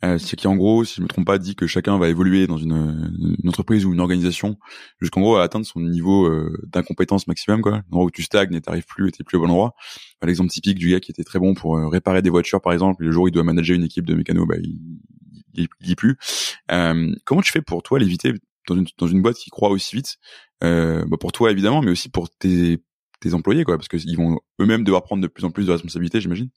[0.05, 2.47] Euh, c'est qui en gros, si je me trompe pas, dit que chacun va évoluer
[2.47, 4.59] dans une, une entreprise ou une organisation
[5.01, 7.83] jusqu'en gros à atteindre son niveau euh, d'incompétence maximum, quoi.
[7.91, 9.75] En gros, où tu stagnes et t'arrives plus, et t'es plus au bon endroit.
[10.25, 13.05] L'exemple typique du gars qui était très bon pour euh, réparer des voitures, par exemple,
[13.05, 14.79] le jour où il doit manager une équipe de mécanos, bah il,
[15.55, 16.17] il, est plus.
[16.71, 18.33] Euh, comment tu fais pour toi l'éviter
[18.69, 20.19] dans une, dans une boîte qui croit aussi vite,
[20.63, 22.79] euh, bah pour toi évidemment, mais aussi pour tes,
[23.21, 26.21] tes employés, quoi, parce qu'ils vont eux-mêmes devoir prendre de plus en plus de responsabilités,
[26.21, 26.51] j'imagine.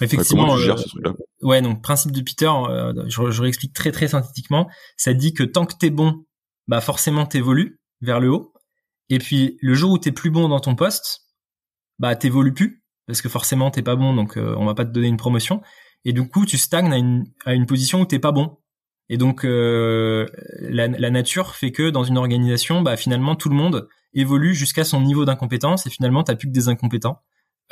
[0.00, 0.44] Effectivement.
[0.44, 3.72] comment tu gères euh, ce truc-là ouais, donc principe de Peter, euh, je, je réexplique
[3.72, 4.68] très très synthétiquement.
[4.96, 6.24] Ça dit que tant que t'es bon,
[6.68, 8.52] bah forcément t'évolues vers le haut.
[9.08, 11.20] Et puis le jour où t'es plus bon dans ton poste,
[11.98, 14.90] bah t'évolues plus parce que forcément t'es pas bon, donc euh, on va pas te
[14.90, 15.62] donner une promotion.
[16.04, 18.58] Et du coup, tu stagnes à une, à une position où t'es pas bon.
[19.10, 20.26] Et donc euh,
[20.60, 24.84] la, la, nature fait que dans une organisation, bah, finalement tout le monde évolue jusqu'à
[24.84, 27.20] son niveau d'incompétence et finalement t'as plus que des incompétents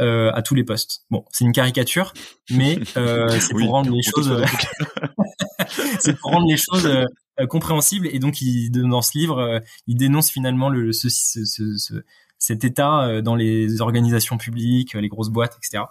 [0.00, 1.04] euh, à tous les postes.
[1.10, 2.12] Bon, c'est une caricature,
[2.50, 4.44] mais euh, c'est pour rendre les choses,
[5.98, 8.08] c'est pour rendre les choses euh, compréhensibles.
[8.12, 12.02] Et donc il, dans ce livre, euh, il dénonce finalement le ce, ce, ce,
[12.38, 15.84] cet état euh, dans les organisations publiques, les grosses boîtes, etc.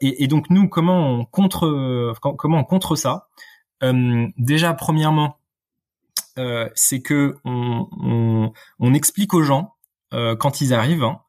[0.00, 3.28] Et, et, donc nous, comment on contre comment on contre ça?
[3.82, 5.38] Euh, déjà, premièrement,
[6.38, 9.74] euh, c'est que on, on, on, explique aux gens
[10.12, 11.20] euh, quand ils arrivent hein,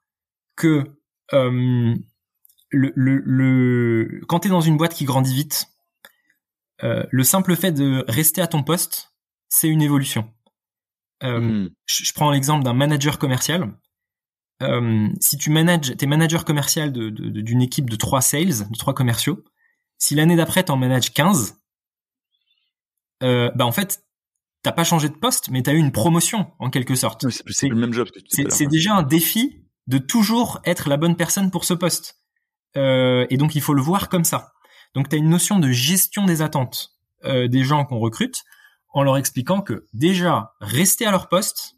[0.56, 0.84] que
[1.34, 1.96] euh,
[2.72, 5.68] le, le, le, quand t'es dans une boîte qui grandit vite,
[6.84, 9.14] euh, le simple fait de rester à ton poste,
[9.48, 10.32] c'est une évolution.
[11.22, 11.68] Hmm.
[11.86, 13.74] Je, je, prends l'exemple d'un manager commercial.
[15.20, 18.94] si tu manages, t'es manager commercial d'une de, de, équipe de trois sales, de trois
[18.94, 19.44] commerciaux,
[19.98, 21.60] si l'année d'après t'en manages 15,
[23.24, 24.04] euh, bah en fait,
[24.64, 27.26] t'as pas changé de poste, mais t'as eu une promotion en quelque sorte.
[27.30, 28.08] c'est le même job.
[28.28, 32.20] C'est déjà un défi de toujours être la bonne personne pour ce poste.
[32.78, 34.54] Euh, et donc il faut le voir comme ça.
[34.94, 36.92] Donc tu as une notion de gestion des attentes
[37.26, 38.44] euh, des gens qu'on recrute
[38.90, 41.76] en leur expliquant que déjà rester à leur poste,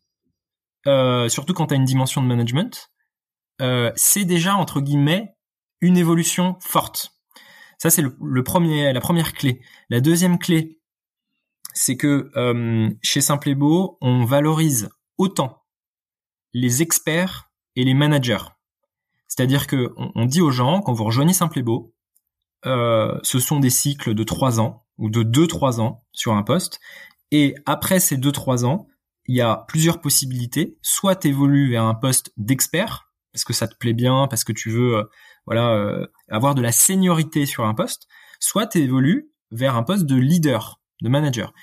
[0.88, 2.92] euh, surtout quand tu as une dimension de management,
[3.96, 5.36] c'est déjà entre guillemets
[5.82, 7.12] une évolution forte.
[7.78, 9.62] Ça c'est le, premier, la première clé.
[9.90, 10.80] La deuxième clé,
[11.74, 12.32] c'est que
[13.04, 15.64] chez Simple et Beau, on valorise autant
[16.54, 18.44] les experts et les managers.
[19.28, 21.64] C'est-à-dire que on, dit aux gens, quand vous rejoignez Simple
[22.66, 26.44] euh, ce sont des cycles de trois ans ou de deux trois ans sur un
[26.44, 26.80] poste.
[27.32, 28.88] Et après ces deux trois ans,
[29.28, 30.78] il y a plusieurs possibilités.
[30.82, 34.52] Soit tu évolues vers un poste d'expert parce que ça te plaît bien, parce que
[34.52, 35.04] tu veux euh,
[35.46, 38.08] voilà euh, avoir de la seniorité sur un poste.
[38.40, 41.54] Soit tu évolues vers un poste de leader de manager.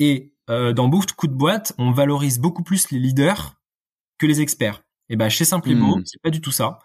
[0.00, 3.60] Et dans beaucoup de boîtes, on valorise beaucoup plus les leaders
[4.16, 4.82] que les experts.
[5.10, 6.02] Et ben chez Simple hmm.
[6.04, 6.78] c'est pas du tout ça.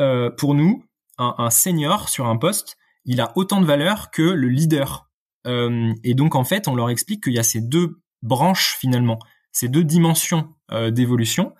[0.00, 0.84] Euh, pour nous,
[1.18, 5.10] un, un, senior sur un poste, il a autant de valeur que le leader.
[5.46, 9.18] Euh, et donc en fait, on leur explique qu'il y a ces deux branches finalement,
[9.52, 11.54] ces deux dimensions euh, d'évolution,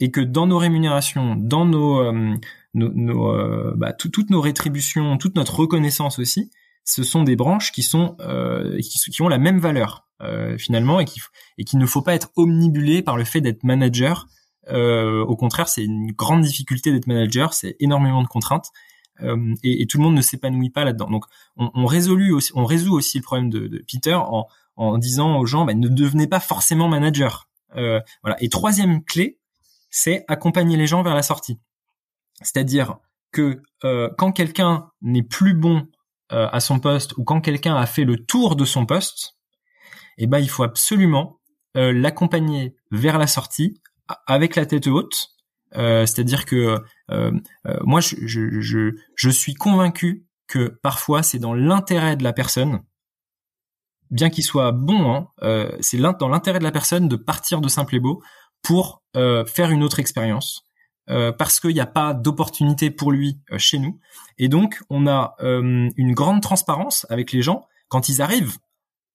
[0.00, 2.12] et que dans nos rémunérations, dans nos,
[2.74, 6.50] nos, bah, toutes nos rétributions, toute notre reconnaissance aussi,
[6.84, 8.16] ce sont des branches qui sont
[8.78, 10.06] qui, qui, ont la même valeur
[10.58, 11.20] finalement, et qui
[11.56, 14.26] et qu'il ne faut pas être omnibulé par le fait d'être manager.
[14.70, 18.70] Au contraire, c'est une grande difficulté d'être manager, c'est énormément de contraintes.
[19.22, 21.08] Euh, et, tout le monde ne s'épanouit pas là-dedans.
[21.08, 21.24] Donc,
[21.56, 22.16] on, résout
[22.94, 24.18] aussi le problème de, Peter
[24.76, 27.48] en, disant aux gens, bah, ne devenez pas forcément manager.
[27.76, 28.36] Euh, voilà.
[28.42, 29.38] Et troisième clé,
[29.90, 31.58] c'est accompagner les gens vers la sortie.
[32.42, 32.98] C'est-à-dire
[33.32, 35.86] que euh, quand quelqu'un n'est plus bon
[36.32, 39.36] euh, à son poste ou quand quelqu'un a fait le tour de son poste,
[40.18, 41.38] eh ben il faut absolument
[41.76, 43.80] euh, l'accompagner vers la sortie
[44.26, 45.36] avec la tête haute
[45.76, 46.78] euh, c'est-à-dire que
[47.10, 47.32] euh,
[47.66, 52.82] euh, moi, je, suis convaincu que parfois c'est dans l'intérêt de la personne,
[54.10, 57.96] bien qu'il soit bon, hein, c'est dans l'intérêt de la personne de partir de Simple
[57.96, 58.22] et Beau
[58.62, 60.62] pour faire une autre expérience.
[61.06, 63.98] parce qu'il n'y a pas d'opportunité pour lui chez nous.
[64.38, 68.58] Et donc, on a une grande transparence avec les gens quand ils arrivent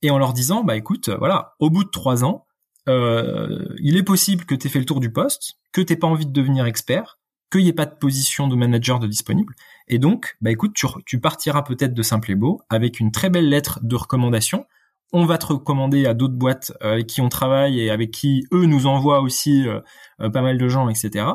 [0.01, 2.45] et en leur disant, bah écoute, voilà, au bout de trois ans,
[2.87, 6.25] il est possible que tu aies fait le tour du poste, que t'aies pas envie
[6.25, 7.19] de devenir expert,
[7.51, 9.53] qu'il n'y ait pas de position de manager de disponible.
[9.87, 10.73] Et donc, bah écoute,
[11.05, 14.65] tu, partiras peut-être de Simple et Beau avec une très belle lettre de recommandation.
[15.11, 18.45] On va te recommander à d'autres boîtes euh, avec qui on travaille et avec qui
[18.53, 19.81] eux nous envoient aussi euh,
[20.29, 21.25] pas mal de gens, etc.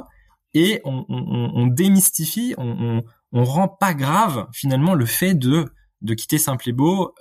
[0.54, 5.66] Et on, démystifie, on, on, rend pas grave finalement le fait de
[6.00, 7.14] de quitter Simple et Beau.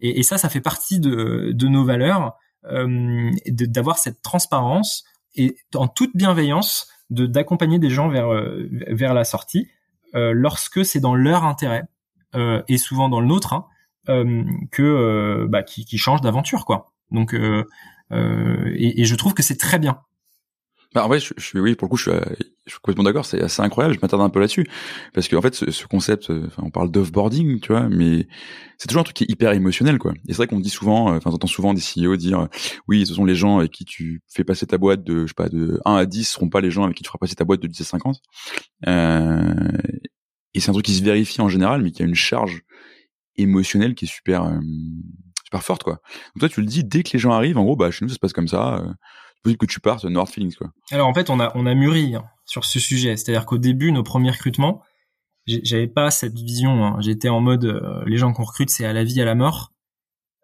[0.00, 2.30] Et, et, ça, ça fait partie de, de nos valeurs euh,
[3.46, 5.04] d'avoir cette transparence
[5.34, 9.68] et en toute bienveillance de d'accompagner des gens vers euh, vers la sortie
[10.14, 11.84] euh, lorsque c'est dans leur intérêt
[12.34, 13.66] euh, et souvent dans le nôtre hein,
[14.08, 16.92] euh, que bah, qui, qui change d'aventure quoi.
[17.10, 20.00] Donc et, je trouve que c'est très bien
[20.94, 22.20] bah, en vrai, je, je, oui, pour le coup, je suis,
[22.66, 23.24] je suis complètement d'accord.
[23.24, 23.94] C'est assez incroyable.
[23.94, 24.66] Je m'attarde un peu là-dessus
[25.14, 28.28] parce qu'en fait, ce, ce concept, euh, enfin, on parle d'offboarding, tu vois, mais
[28.78, 30.12] c'est toujours un truc qui est hyper émotionnel, quoi.
[30.28, 32.48] Et c'est vrai qu'on dit souvent, euh, enfin, t'entends souvent des CEO dire,
[32.88, 35.34] oui, ce sont les gens avec qui tu fais passer ta boîte de, je sais
[35.34, 37.44] pas, de 1 à 10 seront pas les gens avec qui tu feras passer ta
[37.44, 38.20] boîte de 10 à 50.
[38.86, 39.54] Euh,
[40.54, 42.62] et c'est un truc qui se vérifie en général, mais qui a une charge
[43.36, 44.60] émotionnelle qui est super, euh,
[45.44, 45.94] super forte, quoi.
[46.34, 48.10] Donc toi, tu le dis, dès que les gens arrivent, en gros, bah, chez nous,
[48.10, 48.84] ça se passe comme ça
[49.42, 50.72] possible que tu partes North Feelings quoi.
[50.90, 53.92] Alors en fait, on a on a mûri hein, sur ce sujet, c'est-à-dire qu'au début,
[53.92, 54.82] nos premiers recrutements,
[55.46, 56.84] j'avais pas cette vision.
[56.84, 56.96] Hein.
[57.00, 59.72] J'étais en mode euh, les gens qu'on recrute, c'est à la vie à la mort.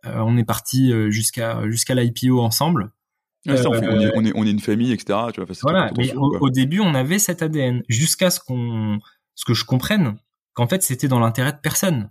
[0.07, 2.93] Euh, on est parti euh, jusqu'à jusqu'à l'IPO ensemble.
[3.47, 5.19] on, est, on, est, on, est, une famille, etc.
[5.33, 8.99] Tu vois, voilà, mais au, début, on avait cet ADN jusqu'à ce qu'on
[9.35, 10.17] ce que je comprenne
[10.55, 12.11] qu'en fait, c'était dans l'intérêt de personne.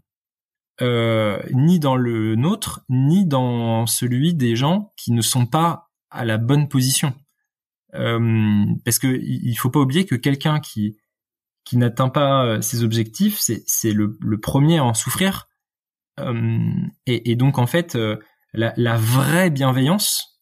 [0.81, 5.86] ni dans le nôtre, ni dans celui des gens qui ne sont pas
[6.17, 7.13] à la bonne position.
[7.95, 10.97] Euh, parce que il faut pas oublier que quelqu'un qui
[11.63, 15.47] qui n'atteint pas euh, ses objectifs, c'est le, le premier à en souffrir.
[16.19, 16.59] Euh,
[17.05, 17.97] et, donc en fait,
[18.53, 20.41] la, vraie bienveillance,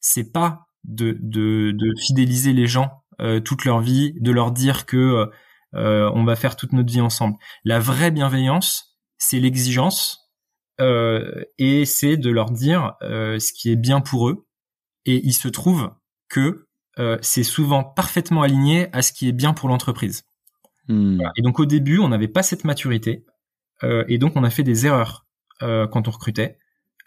[0.00, 3.04] c'est pas de, de, fidéliser les gens
[3.44, 5.26] toute leur vie, de leur dire que
[5.72, 7.36] on va faire toute notre vie ensemble.
[7.64, 10.32] La vraie bienveillance, c'est l'exigence
[10.80, 14.47] et c'est de leur dire ce qui est bien pour eux
[15.08, 15.90] et il se trouve
[16.28, 16.66] que
[16.98, 20.24] euh, c'est souvent parfaitement aligné à ce qui est bien pour l'entreprise.
[20.86, 21.22] Hmm.
[21.36, 23.24] Et donc au début, on n'avait pas cette maturité,
[23.82, 25.26] euh, et donc on a fait des erreurs
[25.62, 26.58] euh, quand on recrutait.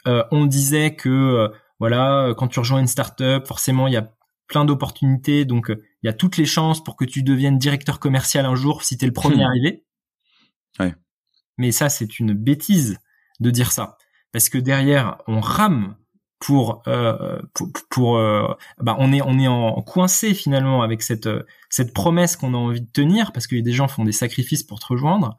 [0.06, 4.12] on disait que voilà, quand tu rejoins une startup, forcément il y a
[4.48, 8.46] plein d'opportunités, donc il y a toutes les chances pour que tu deviennes directeur commercial
[8.46, 9.48] un jour si tu es le premier hmm.
[9.48, 9.86] arrivé.
[10.80, 10.96] Ouais.
[11.60, 12.98] Mais ça, c'est une bêtise
[13.40, 13.98] de dire ça,
[14.32, 15.96] parce que derrière, on rame
[16.42, 17.40] pour euh,
[17.90, 18.48] pour, euh,
[18.80, 21.30] bah on est on est en coincé finalement avec cette
[21.70, 24.80] cette promesse qu'on a envie de tenir parce que des gens font des sacrifices pour
[24.80, 25.38] te rejoindre.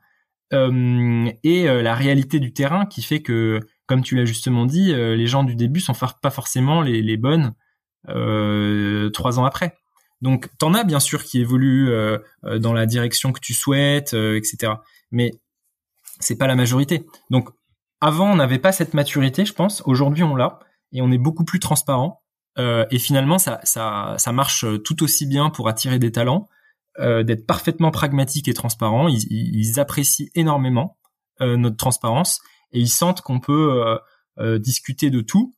[0.53, 4.93] Euh, et euh, la réalité du terrain qui fait que comme tu l'as justement dit
[4.93, 7.53] euh, les gens du début sont pas forcément les, les bonnes
[8.07, 9.77] trois ans après.
[10.21, 11.91] Donc t'en as bien sûr qui évoluent
[12.43, 14.75] dans la direction que tu souhaites etc
[15.11, 15.33] mais
[16.21, 17.07] c'est pas la majorité.
[17.31, 17.49] Donc
[18.01, 19.83] avant on n'avait pas cette maturité je pense.
[19.85, 20.61] Aujourd'hui on l'a
[20.93, 22.23] et on est beaucoup plus transparent.
[22.59, 26.49] Euh, et finalement, ça, ça, ça marche tout aussi bien pour attirer des talents,
[26.99, 29.09] euh, d'être parfaitement pragmatique et transparent.
[29.09, 30.99] Ils, ils apprécient énormément
[31.41, 32.41] euh, notre transparence
[32.73, 33.99] et ils sentent qu'on peut euh,
[34.39, 35.55] euh, discuter de tout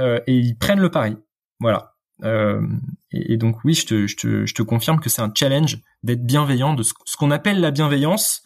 [0.00, 1.16] euh, et ils prennent le pari.
[1.58, 1.94] Voilà.
[2.22, 5.78] Et, et, donc oui, je te, je te, je te confirme que c'est un challenge
[6.02, 8.42] d'être bienveillant, de ce, ce qu'on appelle la bienveillance.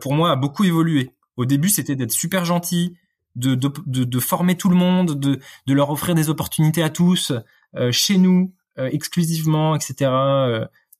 [0.00, 1.14] pour moi, a beaucoup évolué.
[1.36, 2.96] Au début, c'était d'être super gentil,
[3.36, 7.32] de, de, de, former tout le monde, de, de leur offrir des opportunités à tous,
[7.90, 10.10] chez nous, exclusivement, etc.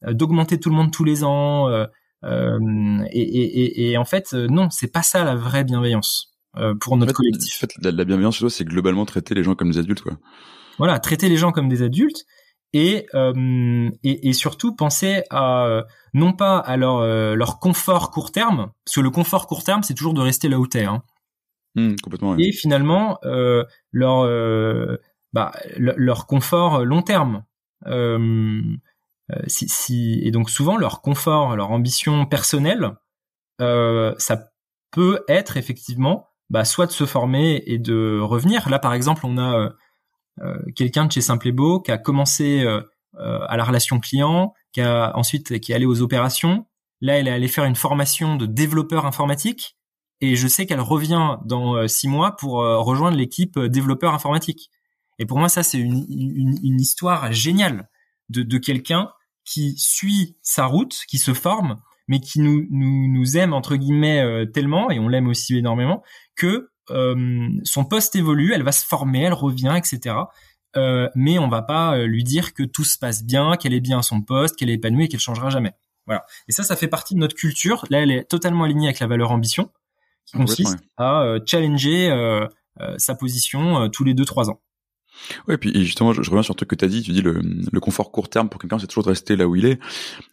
[0.02, 1.68] D'augmenter tout le monde tous les ans.
[2.24, 6.34] Et, et, et, en fait, non, c'est pas ça la vraie bienveillance
[6.80, 7.56] pour notre collectif.
[7.56, 10.02] En fait, la, la bienveillance chez toi, c'est globalement traiter les gens comme des adultes,
[10.02, 10.18] quoi.
[10.78, 12.24] Voilà, traiter les gens comme des adultes
[12.72, 15.82] et, euh, et, et, surtout penser à euh,
[16.14, 19.82] non pas à leur, euh, leur confort court terme, parce que le confort court terme,
[19.82, 20.84] c'est toujours de rester là où t'es.
[20.84, 21.02] Hein.
[21.74, 21.94] Mmh.
[22.38, 24.98] Et finalement, euh, leur, euh,
[25.32, 27.44] bah, leur confort long terme.
[29.46, 32.92] Si, si, et donc souvent, leur confort, leur ambition personnelle,
[33.58, 34.48] ça
[34.90, 38.68] peut être effectivement bah, soit de se former et de revenir.
[38.68, 39.72] Là, par exemple, on a
[40.40, 42.80] euh, quelqu'un de chez Simple et Beau qui a commencé euh,
[43.18, 46.66] euh, à la relation client, qui a ensuite qui est allé aux opérations.
[47.00, 49.76] Là, elle est allée faire une formation de développeur informatique
[50.22, 54.70] et je sais qu'elle revient dans six mois pour rejoindre l'équipe développeur informatique.
[55.18, 57.90] Et pour moi, ça, c'est une, histoire géniale
[58.30, 59.10] de, quelqu'un
[59.44, 64.98] qui suit sa route, qui se forme, mais qui nous, aime, entre guillemets, tellement, et
[64.98, 66.02] on l'aime aussi énormément,
[66.36, 70.16] que euh, son poste évolue, elle va se former, elle revient, etc.
[70.76, 73.80] Euh, mais on va pas euh, lui dire que tout se passe bien, qu'elle est
[73.80, 75.74] bien à son poste, qu'elle est épanouie et qu'elle changera jamais.
[76.06, 76.24] Voilà.
[76.48, 77.84] Et ça, ça fait partie de notre culture.
[77.90, 79.70] Là, elle est totalement alignée avec la valeur ambition,
[80.26, 82.10] qui consiste à challenger
[82.98, 84.60] sa position tous les deux trois ans.
[85.48, 87.40] Ouais, puis justement, je, reviens sur le truc que tu as dit, tu dis le,
[87.40, 89.78] le confort court terme pour quelqu'un, c'est toujours de rester là où il est.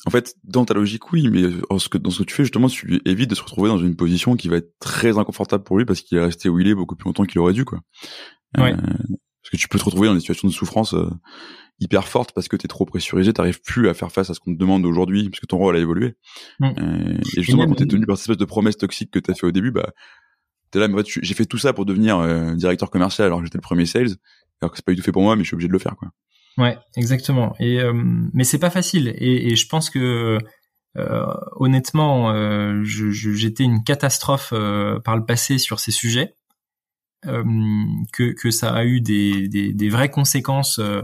[0.06, 2.44] En fait, dans ta logique, oui, mais dans ce que, dans ce que tu fais,
[2.44, 5.78] justement, tu évites de se retrouver dans une position qui va être très inconfortable pour
[5.78, 7.80] lui parce qu'il est resté où il est beaucoup plus longtemps qu'il aurait dû, quoi.
[8.58, 8.74] Ouais.
[8.74, 11.10] Euh, parce que tu peux te retrouver dans des situations de souffrance euh,
[11.80, 14.40] hyper fortes parce que tu es trop pressurisé, t'arrives plus à faire face à ce
[14.40, 16.16] qu'on te demande aujourd'hui parce que ton rôle a évolué.
[16.60, 16.66] Mm.
[16.66, 19.48] Euh, et justement, quand t'es tenu par cette espèce de promesse toxique que t'as fait
[19.48, 19.92] au début, bah,
[20.72, 23.64] t'es là, mais j'ai fait tout ça pour devenir directeur commercial alors que j'étais le
[23.64, 24.16] premier sales
[24.62, 25.80] alors que c'est pas du tout fait pour moi, mais je suis obligé de le
[25.80, 26.10] faire, quoi.
[26.58, 27.56] Ouais, exactement.
[27.60, 27.94] Et euh,
[28.34, 29.14] mais c'est pas facile.
[29.18, 30.38] Et, et, je pense que
[30.98, 36.36] euh, honnêtement, euh, j'étais une catastrophe euh, par le passé sur ces sujets.
[37.26, 37.44] Euh,
[38.14, 41.02] que, que ça a eu des, des, des vraies conséquences euh,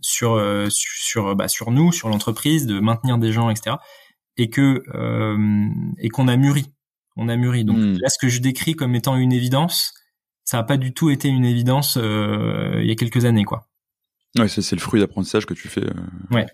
[0.00, 3.76] sur sur bah, sur nous, sur l'entreprise, de maintenir des gens, etc.
[4.36, 4.82] Et que
[5.98, 6.66] et qu'on a mûri,
[7.16, 7.64] on a mûri.
[7.64, 7.98] Donc hmm.
[8.00, 9.92] là, ce que je décris comme étant une évidence,
[10.44, 13.68] ça a pas du tout été une évidence euh, il y a quelques années, quoi.
[14.38, 15.92] Ouais, c'est le fruit d'apprentissage que tu fais euh,
[16.30, 16.46] ouais.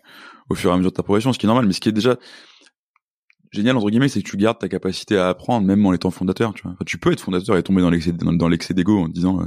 [0.51, 1.89] au fur et à mesure de ta progression, ce qui est normal, mais ce qui
[1.89, 2.17] est déjà
[3.53, 6.53] génial entre guillemets, c'est que tu gardes ta capacité à apprendre même en étant fondateur.
[6.55, 9.41] Tu vois, tu peux être fondateur et tomber dans l'excès dans, l'excès d'ego en disant
[9.41, 9.47] euh,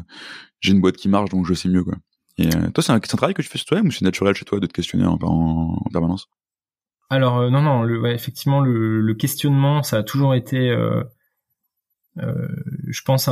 [0.62, 1.96] j'ai une boîte qui marche donc je sais mieux quoi.
[2.42, 4.60] Et toi, c'est un, travail que tu fais sur toi-même ou c'est naturel chez toi
[4.60, 6.28] de te questionner en, en, permanence?
[7.10, 10.74] Alors non, non, ouais, effectivement, le, questionnement, ça a toujours été
[12.18, 12.48] euh,
[12.88, 13.30] je pense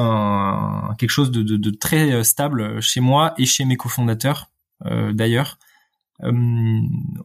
[0.98, 4.52] quelque chose de, très stable chez moi et chez mes cofondateurs
[4.86, 5.58] euh, d'ailleurs.
[6.24, 6.32] Euh,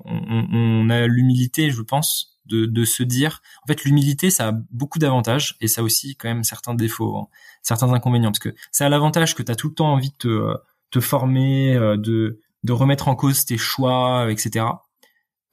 [0.05, 3.43] on, a l'humilité, je pense, de, de, se dire.
[3.65, 7.17] En fait, l'humilité, ça a beaucoup d'avantages et ça a aussi quand même certains défauts,
[7.19, 7.29] hein,
[7.63, 10.17] certains inconvénients, parce que ça a l'avantage que tu as tout le temps envie de
[10.17, 10.57] te,
[10.95, 14.67] te former, de, de remettre en cause tes choix, etc.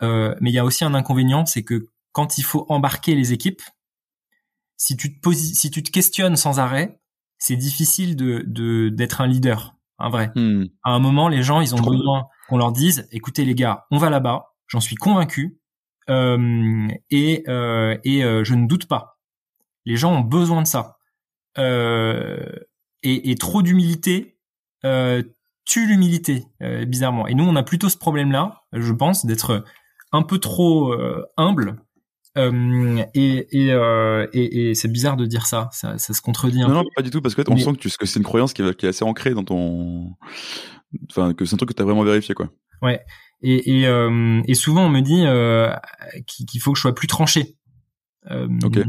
[0.04, 3.34] Euh, mais il y a aussi un inconvénient, c'est que quand il faut embarquer les
[3.34, 3.62] équipes,
[4.78, 7.00] si tu te si tu te questionnes sans arrêt,
[7.38, 10.32] c'est difficile de d'être un leader, un vrai.
[10.36, 10.66] Hmm.
[10.84, 13.98] À un moment, les gens, ils ont besoin qu'on leur dise, écoutez les gars, on
[13.98, 15.60] va là-bas, j'en suis convaincu,
[16.10, 19.20] euh, et euh, et euh, je ne doute pas.
[19.86, 20.98] Les gens ont besoin de ça.
[21.58, 22.46] Euh,
[23.04, 24.38] et, et, trop d'humilité
[24.86, 25.24] euh,
[25.66, 26.46] tue l'humilité,
[26.88, 27.28] bizarrement.
[27.28, 29.64] Et nous, on a plutôt ce problème-là, je pense, d'être
[30.12, 30.94] un peu trop
[31.38, 31.78] humble
[32.38, 36.62] euh, et, et, euh, et, et c'est bizarre de dire ça, ça, ça se contredit
[36.62, 36.74] un non, peu.
[36.76, 38.86] Non, pas du tout, parce que on sent que, que c'est une croyance qui, qui,
[38.86, 40.16] est assez ancrée dans ton,
[41.10, 42.50] enfin que c'est un truc que tu as vraiment vérifié quoi.
[42.82, 43.02] Ouais.
[43.42, 45.74] Et, et, euh, souvent on me dit euh,
[46.26, 47.58] qu'il faut que je sois plus tranché.
[48.30, 48.80] Euh, ok.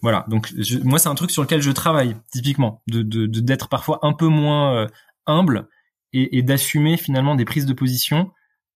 [0.00, 0.24] Voilà.
[0.28, 0.52] Donc
[0.84, 4.28] moi c'est un truc sur lequel je travaille typiquement, de d'être de, parfois un peu
[4.28, 4.86] moins euh,
[5.26, 5.68] humble
[6.12, 8.30] et, et d'assumer finalement des prises de position,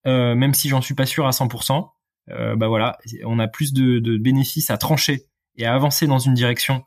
[0.06, 1.88] euh, même si j'en suis pas sûr à 100%
[2.30, 5.22] euh, bah voilà, on a plus de, de, bénéfices à trancher
[5.56, 6.84] et à avancer dans une direction,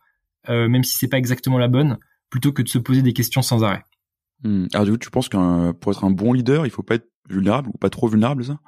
[0.50, 1.98] euh, même si c'est pas exactement la bonne,
[2.30, 3.84] plutôt que de se poser des questions sans arrêt.
[4.44, 4.68] Hmm.
[4.74, 7.10] Alors du coup, tu penses qu'un pour être un bon leader, il faut pas être
[7.28, 8.60] vulnérable ou pas trop vulnérable, ça?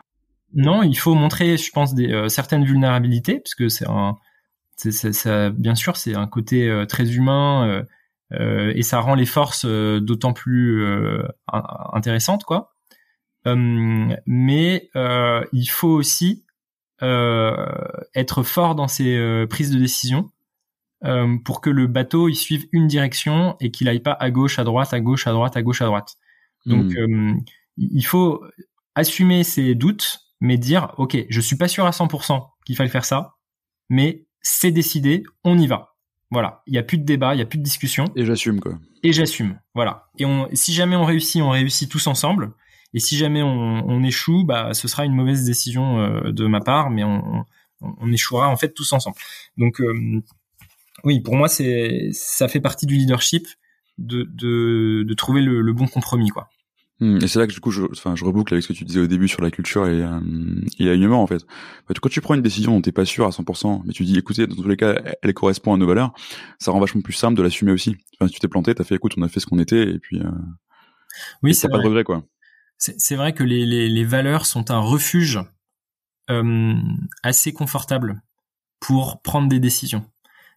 [0.56, 4.18] Non, il faut montrer, je pense, des certaines vulnérabilités, puisque c'est un,
[4.76, 7.84] c'est, ça, bien sûr, c'est un côté très humain
[8.34, 10.86] et ça rend les forces d'autant plus
[11.48, 12.74] intéressantes, quoi.
[13.46, 14.90] mais
[15.52, 16.46] il faut aussi
[17.02, 20.32] être fort dans ses prises de décision
[21.44, 24.64] pour que le bateau il suive une direction et qu'il aille pas à gauche, à
[24.64, 26.16] droite, à gauche, à droite, à gauche, à droite.
[26.66, 27.40] Donc hmm.
[27.78, 28.44] il faut
[28.96, 33.06] assumer ses doutes, mais dire ok, je suis pas sûr à 100% qu'il faille faire
[33.06, 33.36] ça,
[33.90, 35.93] mais c'est décidé, on y va.
[36.34, 38.06] Voilà, il y a plus de débat, il y a plus de discussion.
[38.16, 38.74] Et j'assume quoi.
[39.04, 40.08] Et j'assume, voilà.
[40.18, 42.54] Et on, si jamais on réussit, on réussit tous ensemble.
[42.96, 46.90] Et si jamais on, échoue, bah ce sera une mauvaise décision euh, de ma part,
[46.90, 47.46] mais on,
[47.82, 49.16] on, échouera en fait tous ensemble.
[49.58, 50.24] Donc euh,
[51.04, 53.48] oui, pour moi c'est ça fait partie du leadership
[54.00, 56.50] de de, de trouver le, le bon compromis quoi.
[57.00, 58.86] Hmm, et c'est là que du coup, je, enfin, je reboucle avec ce que tu
[58.86, 60.20] disais au début sur la culture et, euh,
[60.78, 61.44] et l'alignement en fait.
[62.02, 64.46] Quand tu prends une décision dont t'es pas sûr à 100%, mais tu dis, écoutez,
[64.46, 66.14] dans tous les cas, elle correspond à nos valeurs,
[66.60, 67.98] ça rend vachement plus simple de l'assumer aussi.
[68.16, 70.00] Enfin, si tu t'es planté, t'as fait, écoute, on a fait ce qu'on était et
[70.00, 70.20] puis.
[70.20, 70.30] Euh,
[71.42, 72.24] oui, c'est pas de regret quoi.
[72.78, 75.40] C'est vrai que les, les, les, valeurs sont un refuge
[76.30, 76.74] euh,
[77.22, 78.22] assez confortable
[78.80, 80.06] pour prendre des décisions,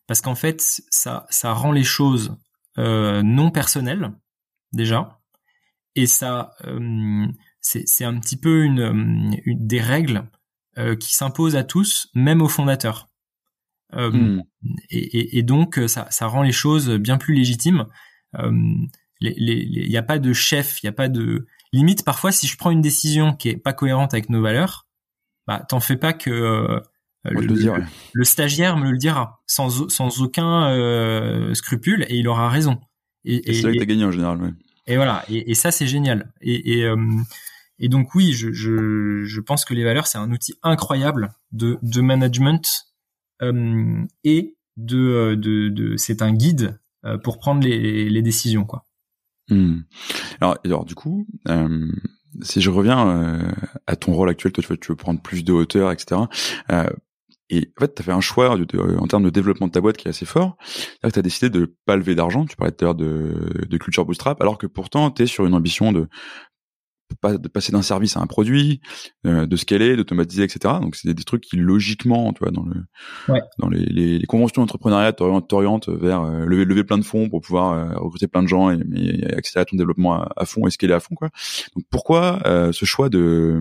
[0.07, 0.61] parce qu'en fait,
[0.91, 2.37] ça ça rend les choses
[2.79, 4.13] euh, non personnelles
[4.73, 5.16] déjà
[5.97, 7.27] et ça euh,
[7.61, 10.31] c'est un petit peu une, euh, une des règles
[10.79, 13.09] euh, qui s'imposent à tous, même aux fondateurs.
[13.93, 14.41] Hmm.
[14.91, 17.87] Et, et, donc ça, ça rend les choses bien plus légitimes.
[19.21, 22.05] Il n'y a pas de chef, il n'y a pas de limite.
[22.05, 24.87] Parfois, si je prends une décision qui est pas cohérente avec nos valeurs,
[25.47, 26.83] bah t'en fais pas que
[27.25, 32.81] le, stagiaire me le dira sans, sans aucun scrupule et il aura raison.
[33.25, 34.43] Et, c'est là que t'as gagné en général.
[34.43, 34.51] Ouais.
[34.87, 36.33] Et voilà, et, et ça c'est génial.
[36.41, 36.97] Et, et, euh,
[37.79, 41.79] et, donc oui, je, je, je, pense que les valeurs c'est un outil incroyable de,
[41.83, 42.87] de management
[43.43, 48.65] euh, et de, euh, de, de c'est un guide euh, pour prendre les, les décisions
[48.65, 48.85] quoi.
[49.49, 49.81] Hmm.
[50.41, 51.91] Alors, alors du coup, euh,
[52.43, 53.53] si je reviens euh,
[53.87, 56.23] à ton rôle actuel, toi tu veux, tu veux prendre plus de hauteur, etc.
[56.71, 56.89] Euh,
[57.49, 59.97] et en fait, tu as fait un choix en termes de développement de ta boîte
[59.97, 60.57] qui est assez fort.
[61.03, 62.45] Tu as décidé de pas lever d'argent.
[62.45, 65.47] Tu parlais tout à l'heure de, de culture bootstrap, alors que pourtant, tu es sur
[65.47, 66.09] une ambition de
[67.25, 68.81] de passer d'un service à un produit,
[69.27, 70.75] euh, de scaler, d'automatiser, etc.
[70.81, 72.85] Donc c'est des, trucs qui logiquement, tu vois, dans le
[73.59, 77.41] dans les, les, les conventions d'entrepreneuriat t'orientent vers euh, lever lever plein de fonds pour
[77.41, 80.95] pouvoir euh, recruter plein de gens et, et, accélérer ton développement à, fond et scaler
[80.95, 81.31] à fond quoi.
[81.75, 82.41] Donc pourquoi
[82.73, 83.61] ce choix de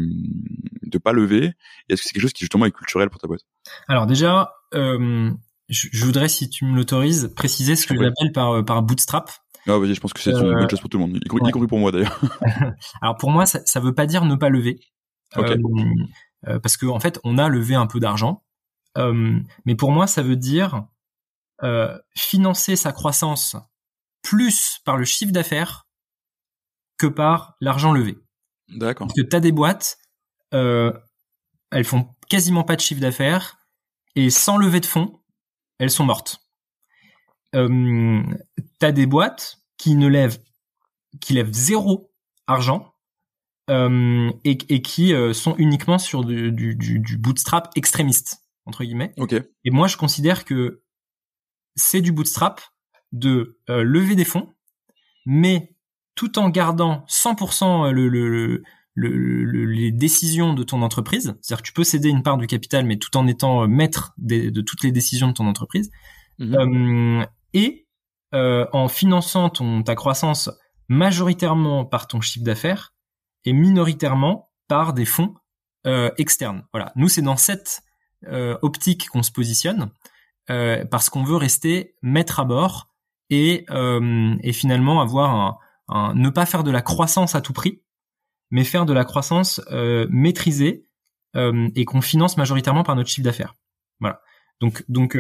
[0.83, 1.53] de pas lever?
[1.89, 3.41] Est-ce que c'est quelque chose qui justement est culturel pour ta boîte?
[3.87, 9.31] Alors déjà, je, voudrais si tu me l'autorises préciser ce que j'appelle par par bootstrap.
[9.67, 11.27] Ah vas-y, je pense que c'est une bonne euh, chose pour tout le monde, y,
[11.27, 12.19] compris pour moi d'ailleurs.
[13.01, 14.79] Alors pour moi, ça, ça veut pas dire ne pas lever,
[15.37, 15.57] euh,
[16.47, 18.43] euh, parce que en fait, on a levé un peu d'argent,
[18.95, 20.85] mais pour moi, ça veut dire
[22.15, 23.55] financer sa croissance
[24.21, 25.87] plus par le chiffre d'affaires
[26.97, 28.17] que par l'argent levé.
[28.69, 29.07] D'accord.
[29.07, 29.97] Parce que t'as des boîtes,
[30.51, 33.57] elles font quasiment pas de chiffre d'affaires
[34.15, 35.21] et sans lever de fonds,
[35.79, 36.44] elles sont mortes
[37.55, 38.21] euh,
[38.79, 40.39] t'as des boîtes qui ne lèvent,
[41.21, 42.11] qui lèvent zéro
[42.47, 42.93] argent
[43.69, 49.13] euh, et, et, qui euh, sont uniquement sur du, du, du, bootstrap extrémiste entre guillemets.
[49.17, 49.41] Okay.
[49.63, 50.83] Et moi, je considère que
[51.75, 52.61] c'est du bootstrap
[53.11, 54.53] de euh, lever des fonds,
[55.25, 55.75] mais
[56.13, 61.35] tout en gardant 100% le, le, le, les décisions de ton entreprise.
[61.41, 64.61] C'est-à-dire que tu peux céder une part du capital, mais tout en étant maître de
[64.61, 65.89] toutes les décisions de ton entreprise.
[66.37, 67.25] Mmh
[67.55, 67.87] et
[68.35, 70.51] euh, en finançant ton, ta croissance
[70.89, 72.93] majoritairement par ton chiffre d'affaires
[73.45, 75.35] et minoritairement par des fonds
[75.87, 76.65] euh, externes.
[76.73, 77.81] Voilà, nous c'est dans cette
[78.27, 79.89] euh, optique qu'on se positionne
[80.91, 82.93] parce qu'on veut rester maître à bord
[83.31, 87.81] et, et finalement avoir un, ne pas faire de la croissance à tout prix,
[88.51, 89.59] mais faire de la croissance
[90.11, 90.87] maîtrisée
[91.33, 93.55] et qu'on finance majoritairement par notre chiffre d'affaires.
[93.99, 94.21] Voilà.
[94.61, 95.17] Donc donc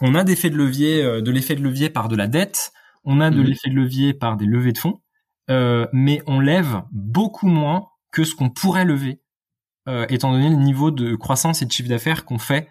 [0.00, 2.72] on a d'effets de levier, euh, de l'effet de levier par de la dette,
[3.04, 3.46] on a de mhm.
[3.46, 5.00] l'effet de levier par des levées de fonds,
[5.50, 9.22] euh, mais on lève beaucoup moins que ce qu'on pourrait lever,
[9.88, 12.68] euh, étant donné le niveau de croissance et de chiffre d'affaires qu'on fait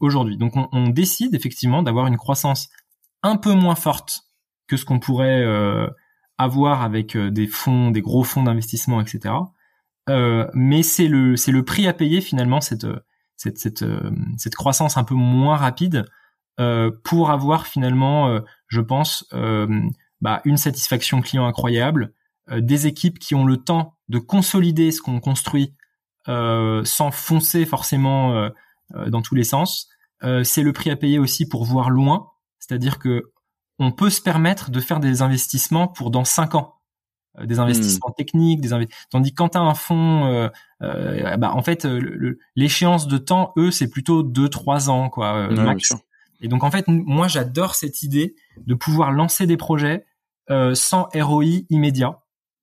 [0.00, 0.36] aujourd'hui.
[0.36, 2.68] Donc on, décide effectivement d'avoir une croissance
[3.22, 4.22] un peu moins forte
[4.66, 5.46] que ce qu'on pourrait
[6.36, 9.32] avoir avec des fonds, des gros fonds d'investissement, etc.
[10.52, 12.88] mais c'est le c'est le prix à payer finalement cette
[13.46, 16.04] euh, cette croissance un peu moins rapide
[16.58, 19.26] euh, pour avoir finalement, euh, je pense,
[20.20, 22.12] bah, une satisfaction client incroyable,
[22.50, 25.74] des équipes qui ont le temps de consolider ce qu'on construit
[26.26, 28.50] sans foncer forcément
[29.06, 29.88] dans tous les sens.
[30.42, 32.26] c'est le prix à payer aussi pour voir loin,
[32.58, 33.32] c'est-à-dire que
[33.78, 36.79] on peut se permettre de faire des investissements pour dans cinq ans.
[37.44, 38.70] Des investissements techniques, des
[39.10, 41.86] tandis que quand t'as un fonds, bah en fait
[42.56, 45.94] l'échéance de temps, eux, c'est plutôt deux trois ans quoi max.
[46.40, 48.34] Et donc en fait, moi j'adore cette idée
[48.66, 50.06] de pouvoir lancer des projets
[50.74, 52.20] sans ROI immédiat,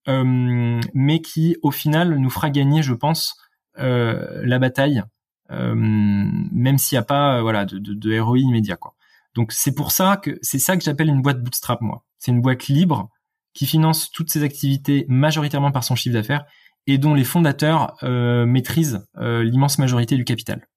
[0.07, 3.37] mais qui au final nous fera gagner, je pense,
[3.77, 5.03] la bataille
[5.51, 8.95] euh, même s'il n'y a pas euh, voilà de, de, de ROI immédiat quoi.
[9.33, 12.03] Donc c'est pour ça que c'est ça que j'appelle une boîte bootstrap moi.
[12.17, 13.09] C'est une boîte libre
[13.57, 16.45] qui finance toutes ses activités majoritairement par son chiffre d'affaires
[16.85, 20.67] et dont les fondateurs euh, maîtrisent euh, l'immense majorité du capital.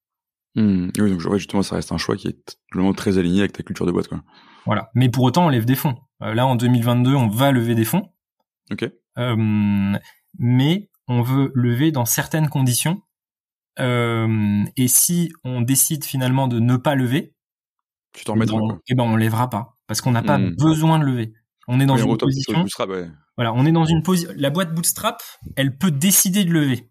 [0.55, 0.89] Mmh.
[0.99, 3.85] Oui, donc justement, ça reste un choix qui est vraiment très aligné avec ta culture
[3.85, 4.23] de boîte, quoi.
[4.65, 4.91] Voilà.
[4.95, 5.95] Mais pour autant, on lève des fonds.
[6.23, 8.11] Euh, là, en 2022, on va lever des fonds.
[8.71, 8.91] Ok.
[10.39, 13.03] mais on veut lever dans certaines conditions
[13.79, 17.35] et si on décide finalement de ne pas lever,
[18.13, 20.55] tu t'en remettras ben, Eh ben, on lèvera pas parce qu'on n'a pas hmm.
[20.57, 21.33] besoin de lever.
[21.73, 22.65] On est dans une position.
[23.37, 24.33] Voilà, on est dans une position.
[24.37, 25.23] La boîte bootstrap,
[25.57, 26.91] elle peut décider de lever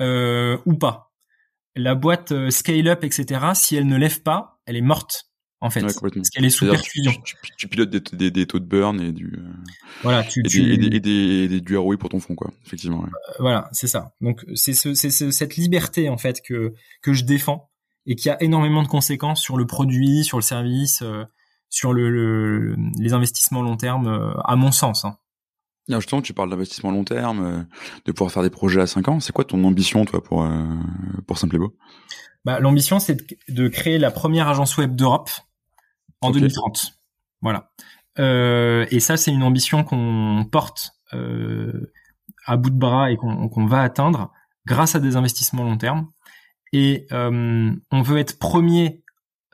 [0.00, 1.12] euh, ou pas.
[1.76, 3.40] La boîte euh, scale up, etc.
[3.54, 5.30] Si elle ne lève pas, elle est morte
[5.62, 5.94] en fait, parce
[6.30, 7.12] qu'elle est sous perfusion.
[7.56, 9.38] Tu, pilotes des, des, taux de burn et du
[10.02, 10.78] voilà, tu, et.
[10.78, 13.00] Des, et, du ROI pour ton fond quoi, effectivement.
[13.00, 13.08] Ouais.
[13.28, 14.14] Euh, voilà, c'est ça.
[14.20, 17.70] Donc c'est ce, ce, cette liberté en fait que que je défends
[18.06, 21.24] et qui a énormément de conséquences sur le produit, sur le service, euh,
[21.70, 25.04] sur le, le, les investissements long terme, à mon sens.
[25.04, 25.16] Hein.
[25.88, 27.66] justement, tu parles d'investissement long terme,
[28.04, 29.20] de pouvoir faire des projets à 5 ans.
[29.20, 30.46] C'est quoi ton ambition, toi, pour
[31.26, 31.74] pour Simplebo
[32.44, 35.30] bah, L'ambition, c'est de, créer la première agence web d'Europe
[36.20, 36.92] en 2030.
[37.42, 37.70] Voilà.
[38.18, 41.92] Euh, et ça, c'est une ambition qu'on porte euh,
[42.46, 44.32] à bout de bras et qu'on va atteindre
[44.66, 46.08] grâce à des investissements long terme.
[46.72, 49.02] Et euh, on veut être premier.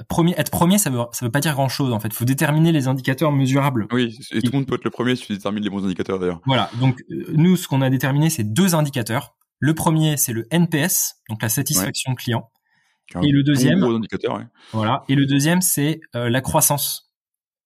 [0.08, 2.08] Premier, être premier, ça veut, ça veut pas dire grand chose en fait.
[2.08, 3.86] Il faut déterminer les indicateurs mesurables.
[3.92, 6.18] Oui, et tout le monde peut être le premier si tu détermines les bons indicateurs
[6.18, 6.40] d'ailleurs.
[6.44, 6.70] Voilà.
[6.80, 9.36] Donc nous, ce qu'on a déterminé, c'est deux indicateurs.
[9.58, 12.50] Le premier, c'est le NPS, donc la satisfaction client.
[13.22, 13.84] Et le deuxième,
[14.72, 15.04] voilà.
[15.08, 17.12] Et le deuxième, c'est euh, la croissance.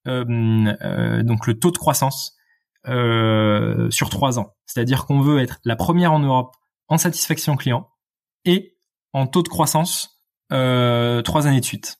[0.06, 0.24] Euh,
[0.82, 2.36] euh, donc le taux de croissance
[2.84, 4.54] sur trois ans.
[4.66, 6.54] C'est-à-dire qu'on veut être la première en Europe
[6.88, 7.88] en satisfaction client
[8.44, 8.76] et
[9.12, 11.98] en taux de croissance trois années de suite.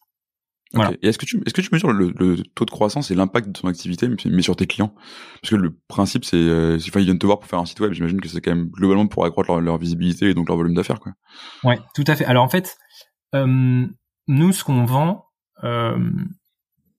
[0.73, 0.93] Voilà.
[1.03, 3.53] Et est-ce que tu est-ce que tu mesures le, taux de croissance et l'impact de
[3.53, 4.95] ton activité, mais sur tes clients?
[5.43, 7.81] Parce que le principe, c'est euh, enfin, ils viennent te voir pour faire un site
[7.81, 7.93] web.
[7.93, 10.75] J'imagine que c'est quand même globalement pour accroître leur, leur visibilité et donc leur volume
[10.75, 11.13] d'affaires, quoi.
[11.65, 12.25] Ouais, tout à fait.
[12.25, 12.77] Alors en fait,
[13.35, 13.87] euh,
[14.29, 15.27] nous, ce qu'on vend,
[15.65, 15.99] euh,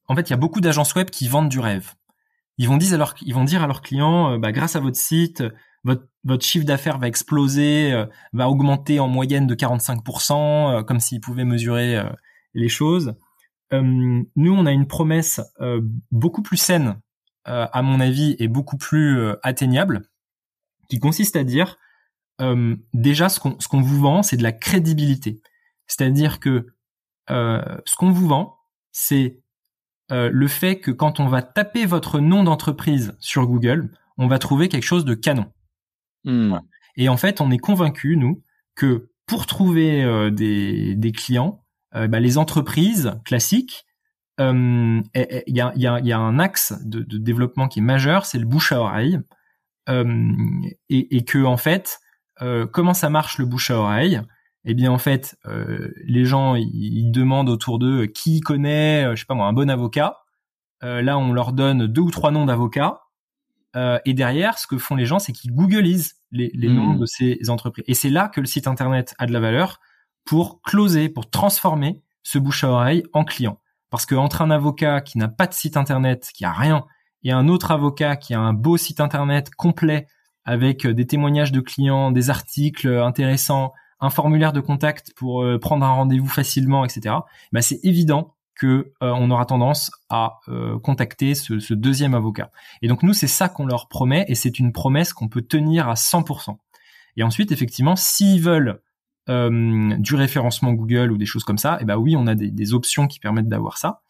[0.08, 1.94] en fait, il y a beaucoup d'agences web qui vendent du rêve.
[2.58, 4.82] Ils vont dire à, leur, ils vont dire à leurs clients, euh, bah, grâce à
[4.82, 5.44] votre site,
[5.86, 7.92] votre, votre chiffre d'affaires va exploser,
[8.34, 12.04] va augmenter en moyenne de 45%, comme s'ils pouvaient mesurer
[12.54, 13.16] les choses.
[13.72, 15.42] Nous, on a une promesse
[16.12, 17.00] beaucoup plus saine,
[17.46, 20.04] à mon avis, et beaucoup plus atteignable,
[20.90, 21.78] qui consiste à dire,
[22.94, 25.42] déjà, ce qu'on ce qu'on vous vend, c'est de la crédibilité.
[25.88, 26.68] C'est-à-dire que
[27.30, 28.58] euh, ce qu'on vous vend,
[28.92, 29.42] c'est
[30.12, 34.40] euh, le fait que quand on va taper votre nom d'entreprise sur Google, on va
[34.40, 35.52] trouver quelque chose de canon.
[36.26, 36.58] Hmm.
[36.98, 38.44] Et en fait, on est convaincu, nous,
[38.76, 41.61] que pour trouver euh, des, clients,
[41.94, 43.86] bah, les entreprises classiques,
[44.40, 45.04] il
[45.48, 48.80] y a, y, a, un axe de, développement qui est majeur, c'est le bouche à
[48.80, 49.20] oreille,
[49.88, 52.00] et, et, que en fait,
[52.72, 54.22] comment ça marche le bouche à oreille?
[54.64, 59.22] Eh bien en fait, euh, les gens ils, demandent autour d'eux qui connaît, euh, je
[59.22, 60.20] sais pas moi, un bon avocat.
[60.84, 63.02] Euh, là, on leur donne deux ou trois noms d'avocats.
[64.06, 67.00] et derrière, ce que font les gens, c'est qu'ils googlisent les, les noms mmh.
[67.00, 67.86] de ces entreprises.
[67.88, 69.80] Et c'est là que le site internet a de la valeur
[70.26, 73.60] pour closer, pour transformer ce bouche à oreille en client.
[73.90, 76.86] Parce que entre un avocat qui n'a pas de site internet, qui a rien,
[77.24, 80.08] et un autre avocat qui a un beau site internet complet
[80.44, 85.86] avec des témoignages de clients, des articles intéressants, un formulaire de contact pour euh, prendre
[85.86, 87.16] un rendez-vous facilement, etc.
[87.52, 92.52] Bah, c'est évident que euh, on aura tendance à euh, contacter ce, deuxième avocat.
[92.82, 95.88] Et donc nous, c'est ça qu'on leur promet, et c'est une promesse qu'on peut tenir
[95.88, 96.58] à 100%.
[97.18, 98.82] Et ensuite, effectivement, s'ils veulent
[99.28, 102.74] du référencement Google ou des choses comme ça, et eh ben oui, on a des,
[102.74, 104.02] options qui permettent d'avoir ça.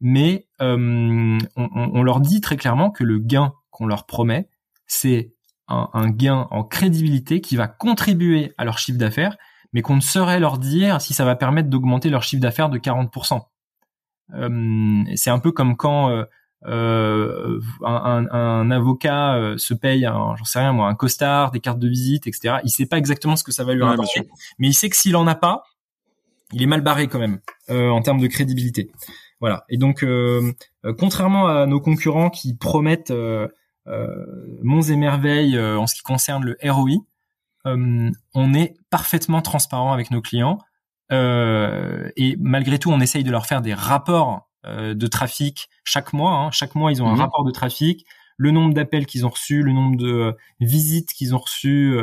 [0.00, 4.48] Mais on, on, leur dit très clairement que le gain qu'on leur promet,
[4.86, 5.32] c'est
[5.68, 9.36] un, gain en crédibilité qui va contribuer à leur chiffre d'affaires,
[9.72, 12.78] mais qu'on ne saurait leur dire si ça va permettre d'augmenter leur chiffre d'affaires de
[12.78, 13.40] 40%.
[14.34, 16.24] Euh, c'est un peu comme quand
[16.64, 21.78] euh, un, un, avocat euh, se paye, j'en sais rien moi, un costard, des cartes
[21.78, 22.56] de visite, etc.
[22.64, 24.28] Il sait pas exactement ce que ça va lui rapporter,
[24.58, 25.62] mais il sait que s'il en a pas,
[26.52, 27.40] il est mal barré quand même
[27.70, 28.90] euh, en termes de crédibilité.
[29.40, 29.64] Voilà.
[29.68, 30.04] Et donc,
[30.98, 33.12] contrairement à nos concurrents qui promettent
[34.62, 37.04] monts et merveilles en ce qui concerne le ROI.
[37.66, 40.58] on est parfaitement transparent avec nos clients
[41.10, 46.32] et malgré tout, on essaye de leur faire des rapports de trafic chaque mois.
[46.32, 46.50] Hein.
[46.50, 47.20] Chaque mois, ils ont un mhm.
[47.20, 48.04] rapport de trafic,
[48.36, 51.96] le nombre d'appels qu'ils ont reçus, le nombre de visites qu'ils ont reçues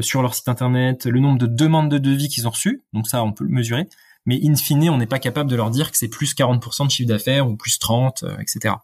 [0.00, 2.82] sur leur site internet, le nombre de demandes de devis qu'ils ont reçues.
[2.92, 3.86] Donc ça, on peut le mesurer
[4.26, 6.90] mais in fine, on n'est pas capable de leur dire que c'est plus 40% de
[6.90, 8.74] chiffre d'affaires ou plus 30, euh, etc.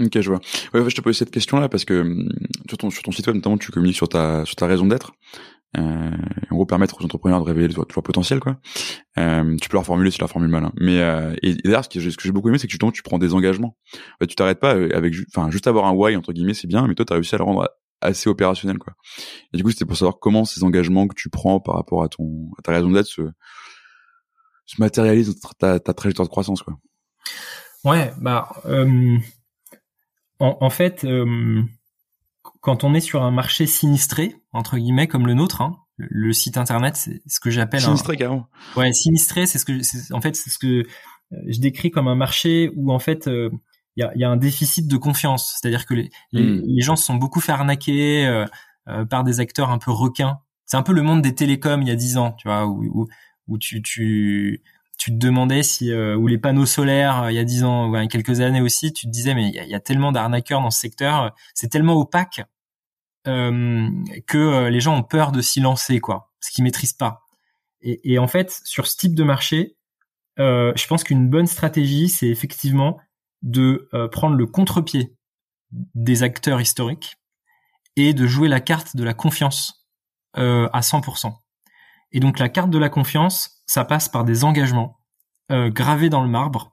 [0.00, 0.40] Ok, je vois.
[0.74, 2.28] Ouais, je te pose cette question-là parce que hum,
[2.68, 5.12] sur ton, sur ton site web, notamment, tu communiques sur ta, sur ta raison d'être.
[5.76, 6.10] Euh,
[6.50, 8.58] en gros, permettre aux entrepreneurs de révéler leur potentiel, quoi.
[9.18, 10.70] Euh, tu peux leur formuler si la formule mal.
[10.80, 13.34] Mais euh, et, d'ailleurs, ce que j'ai beaucoup aimé, c'est que justement, tu prends des
[13.34, 13.76] engagements.
[14.26, 16.94] tu t'arrêtes pas euh, avec, enfin, juste avoir un why entre guillemets, c'est bien, mais
[16.94, 17.68] toi, tu as réussi à le rendre
[18.00, 18.94] assez opérationnel, quoi.
[19.52, 22.08] Et du coup, c'était pour savoir comment ces engagements que tu prends par rapport à
[22.08, 23.22] ton, à ta raison d'être se
[24.68, 26.74] se matérialise ta, ta trajectoire de croissance quoi.
[27.84, 29.16] Ouais, bah euh,
[30.40, 31.62] en, fait, euh,
[32.68, 36.58] quand on est sur un marché sinistré entre guillemets comme le nôtre, hein, le, site
[36.58, 38.48] internet, c'est ce que j'appelle sinistré carrément.
[38.76, 42.14] Ouais, sinistré, c'est ce que en fait c'est ce que euh, je décris comme un
[42.14, 43.50] marché où en fait il
[43.96, 46.62] y, a, y, a, un déficit de confiance, c'est-à-dire que les, les, hmm.
[46.66, 48.44] les, gens se sont beaucoup fait arnaquer
[49.10, 50.38] par des acteurs un peu requins.
[50.66, 52.84] C'est un peu le monde des télécoms il y a dix ans, tu vois, où,
[52.84, 53.08] où
[53.48, 54.62] où tu tu
[54.98, 57.88] tu te demandais si euh, ou les panneaux solaires euh, il y a dix ans
[57.88, 60.70] ou a quelques années aussi tu te disais mais il y a, tellement d'arnaqueurs dans
[60.70, 62.44] ce secteur c'est tellement opaque euh,
[63.24, 67.26] que les gens ont peur de s'y lancer quoi ce qu'ils maîtrisent pas
[67.82, 69.76] et, en fait sur ce type de marché
[70.38, 72.98] je pense qu'une bonne stratégie c'est effectivement
[73.42, 75.14] de prendre le contre-pied
[75.94, 77.16] des acteurs historiques
[77.96, 79.86] et de jouer la carte de la confiance
[80.34, 81.34] à 100%.
[82.12, 84.98] Et donc la carte de la confiance, ça passe par des engagements
[85.50, 86.72] euh, gravés dans le marbre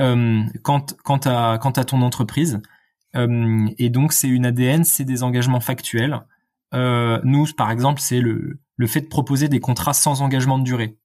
[0.00, 2.60] euh, quant à ton entreprise.
[3.16, 6.20] Euh, et donc c'est une ADN, c'est des engagements factuels.
[6.74, 10.64] Euh, nous, par exemple, c'est le, le fait de proposer des contrats sans engagement de
[10.64, 10.98] durée.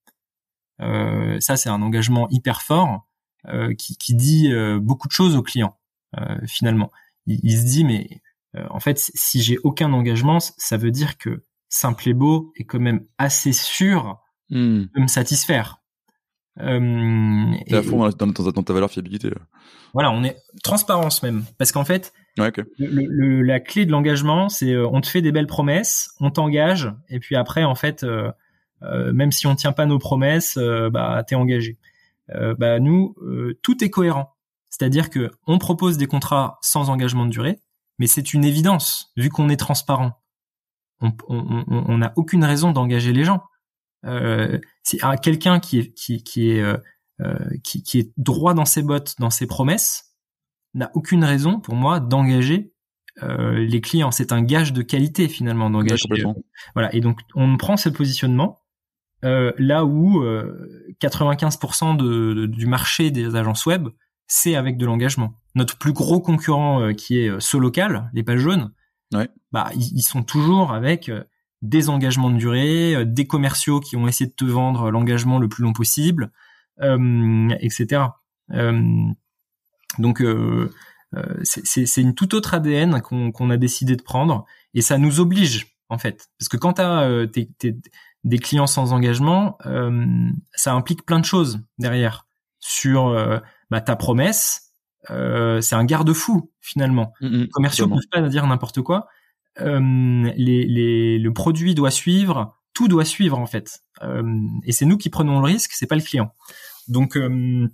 [0.82, 3.08] Euh, ça, c'est un engagement hyper fort
[3.48, 4.52] euh, qui, qui dit
[4.82, 5.78] beaucoup de choses aux clients.
[6.48, 6.92] finalement,
[7.28, 8.22] il, il, se dit mais
[8.70, 12.80] en fait, si j'ai aucun engagement, ça veut dire que simple et beau est quand
[12.80, 14.86] même assez sûr hmm.
[14.94, 15.79] de me satisfaire.
[16.62, 19.32] Euh, et à fond dans, ta valeur fiabilité.
[19.94, 24.88] Voilà, on est transparence même, parce qu'en fait, le, la clé de l'engagement, c'est euh,
[24.88, 28.32] on te fait des belles promesses, on t'engage, et puis après, en fait, euh,
[29.14, 30.58] même si on tient pas nos promesses,
[30.92, 31.78] bah t'es engagé.
[32.58, 33.16] Bah nous,
[33.62, 34.36] tout est cohérent,
[34.70, 37.60] c'est-à-dire que on propose des contrats sans engagement de durée,
[37.98, 40.20] mais c'est une évidence vu qu'on est transparent
[41.30, 43.42] on n'a aucune raison d'engager les gens.
[44.06, 46.78] Euh, c'est quelqu'un qui est qui, qui est euh,
[47.22, 50.16] euh, qui, qui, est droit dans ses bottes, dans ses promesses,
[50.74, 52.72] n'a aucune raison pour moi d'engager
[53.24, 54.12] euh, les clients.
[54.12, 56.08] C'est un gage de qualité finalement d'engager.
[56.76, 56.94] voilà.
[56.96, 58.60] Et donc on prend ce positionnement
[59.22, 60.24] là où
[61.02, 63.90] 95% de, du marché des agences web
[64.28, 65.34] c'est avec de l'engagement.
[65.56, 68.72] Notre plus gros concurrent qui est Solocal, les pages jaunes,
[69.14, 69.28] ouais.
[69.52, 71.12] bah ils, sont toujours avec
[71.62, 75.50] des engagements de durée, euh, des commerciaux qui ont essayé de te vendre l'engagement le
[75.50, 76.32] plus long possible,
[76.82, 78.04] euh, etc.
[78.52, 79.12] Euh,
[79.98, 80.72] donc euh,
[81.44, 85.98] c'est une toute autre ADN qu'on a décidé de prendre et ça nous oblige en
[85.98, 87.26] fait parce que quand tu as
[88.24, 89.58] des clients sans engagement,
[90.54, 92.28] ça implique plein de choses derrière
[92.60, 93.42] sur
[93.72, 94.72] bah, ta promesse,
[95.08, 97.14] c'est un garde-fou finalement.
[97.22, 99.08] Mm, mm, les commerciaux ne peuvent pas dire n'importe quoi.
[99.62, 99.80] Euh,
[100.38, 103.82] le produit doit suivre, tout doit suivre en fait.
[104.04, 104.24] Euh,
[104.66, 106.34] et c'est nous qui prenons le risque, c'est pas le client.
[106.88, 107.68] Donc euh,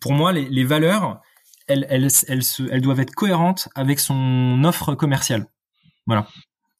[0.00, 1.20] pour moi, les, valeurs,
[1.66, 2.10] elles,
[2.80, 5.46] doivent être cohérentes avec son offre commerciale.
[6.06, 6.26] Voilà.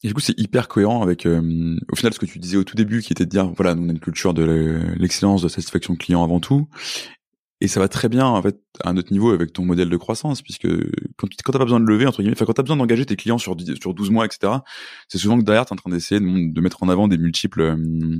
[0.03, 2.77] Et du coup, c'est hyper cohérent avec, au final, ce que tu disais au tout
[2.77, 4.43] début, qui était de dire, voilà, on a une culture de
[4.97, 6.69] l'excellence, de satisfaction client avant tout,
[7.61, 9.97] et ça va très bien en fait à un autre niveau avec ton modèle de
[9.97, 10.67] croissance puisque
[11.17, 13.05] quand tu quand t'as pas besoin de lever entre guillemets enfin quand t'as besoin d'engager
[13.05, 14.53] tes clients sur sur 12 mois etc
[15.07, 17.75] c'est souvent que derrière t'es en train d'essayer de, mettre en avant des multiples euh,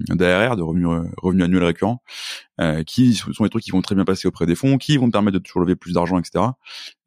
[0.09, 2.03] d'ARR de revenus euh, revenus annuels récurrents
[2.59, 5.07] euh, qui sont des trucs qui vont très bien passer auprès des fonds qui vont
[5.07, 6.45] te permettre de toujours lever plus d'argent etc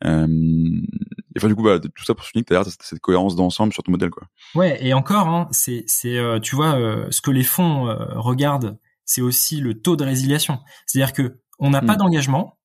[0.05, 3.37] euh, et enfin du coup bah, tout ça pour souligner que derrière t'as cette cohérence
[3.37, 4.27] d'ensemble sur ton modèle quoi.
[4.55, 6.79] Ouais et encore hein, c'est c'est euh, tu vois
[7.11, 10.59] ce que les fonds regardent c'est aussi le taux de résiliation.
[10.87, 11.99] C'est à dire que on n'a pas hmm.
[11.99, 12.59] d'engagement,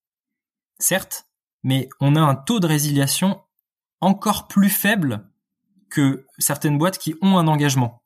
[0.80, 1.28] certes,
[1.64, 3.40] mais on a un taux de résiliation
[4.02, 5.30] encore plus faible
[5.90, 8.04] que certaines boîtes qui ont un engagement.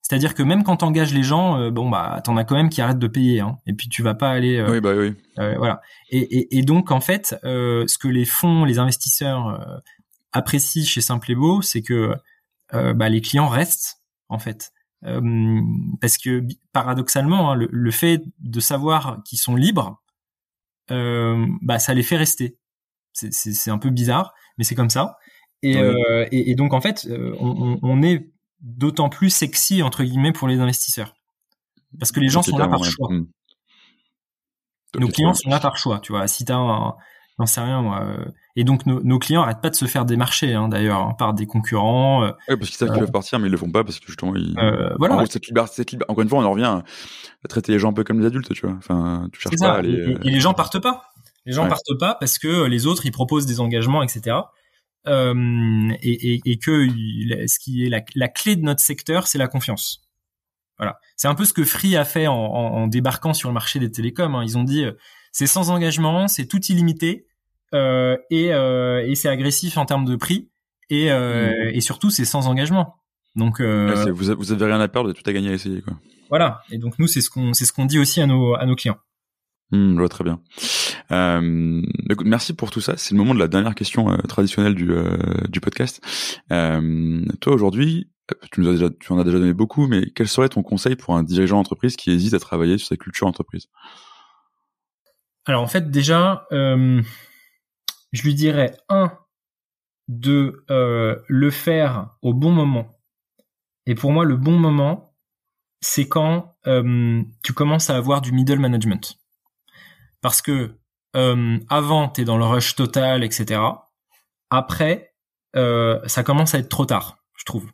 [0.00, 2.82] C'est-à-dire que même quand t'engages les gens, euh, bon bah t'en as quand même qui
[2.82, 4.58] arrêtent de payer, hein, et puis tu vas pas aller.
[4.58, 5.14] Euh, oui bah oui.
[5.38, 5.80] Euh, voilà.
[6.10, 9.82] Et, et, donc en fait, ce que les fonds, les investisseurs
[10.32, 12.14] apprécie chez Simple et Beau, c'est que
[12.72, 14.72] bah, les clients restent en fait.
[15.02, 20.02] parce que paradoxalement, hein, le, fait de savoir qu'ils sont libres,
[20.88, 22.58] bah ça les fait rester.
[23.12, 25.16] C'est un peu bizarre, mais c'est comme ça.
[25.62, 25.78] Et,
[26.30, 27.08] et, donc en fait,
[27.40, 28.30] on, on est
[28.60, 31.14] d'autant plus sexy entre guillemets pour les investisseurs
[31.98, 33.08] parce que les gens sont là par choix.
[34.98, 36.26] Nos clients sont là par choix, tu vois.
[36.28, 36.94] Si t'as un,
[37.38, 38.02] j'en sais rien moi.
[38.02, 38.24] Euh,
[38.56, 41.46] et donc nos, clients arrêtent pas de se faire démarcher hein, d'ailleurs hein, par des
[41.46, 42.24] concurrents.
[42.24, 44.06] Euh, ouais, parce qu'ils savent qu'ils peuvent partir, mais ils le font pas parce que
[44.06, 44.56] justement ils.
[44.58, 45.16] Euh, voilà.
[45.16, 46.64] En cette liberté, cette Encore une fois, on en revient
[47.44, 48.76] à traiter les gens un peu comme des adultes, tu vois.
[48.78, 50.16] Enfin, tu cherches pas à les.
[50.22, 51.10] Et, les gens partent pas.
[51.46, 54.36] Les gens partent pas parce que les autres ils proposent des engagements, etc.
[55.06, 59.36] Euh, et, et, et, que ce qui est la, la clé de notre secteur, c'est
[59.36, 60.08] la confiance.
[60.78, 63.78] Voilà, c'est un peu ce que Free a fait en, en, débarquant sur le marché
[63.78, 64.34] des télécoms.
[64.34, 64.44] Hein.
[64.44, 64.92] Ils ont dit euh,
[65.34, 67.26] c'est sans engagement, c'est tout illimité
[67.74, 70.48] euh, et, euh, et c'est agressif en termes de prix
[70.88, 71.74] et, euh, mmh.
[71.74, 72.94] et surtout c'est sans engagement.
[73.34, 75.94] Donc euh, vous, vous avez rien à perdre, tout à gagner à essayer quoi.
[76.30, 78.64] Voilà, et donc nous c'est ce qu'on c'est ce qu'on dit aussi à nos à
[78.64, 78.96] nos clients.
[79.72, 80.40] Mmh, je vois très bien.
[81.10, 81.82] Euh,
[82.24, 82.96] merci pour tout ça.
[82.96, 85.16] C'est le moment de la dernière question euh, traditionnelle du, euh,
[85.48, 86.00] du podcast.
[86.48, 88.08] toi aujourd'hui,
[88.52, 90.96] tu nous as déjà, tu en as déjà donné beaucoup, mais quel serait ton conseil
[90.96, 93.68] pour un dirigeant d'entreprise qui hésite à travailler sur sa culture d'entreprise?
[95.46, 97.02] Alors en fait, déjà, euh,
[98.12, 99.12] je lui dirais un
[100.08, 102.98] de euh, le faire au bon moment.
[103.86, 105.14] Et pour moi, le bon moment,
[105.80, 109.18] c'est quand euh, tu commences à avoir du middle management.
[110.20, 110.78] Parce que
[111.70, 113.60] avant, tu es dans le rush total, etc.
[114.50, 115.14] Après,
[115.54, 117.70] ça commence à être trop tard, je trouve.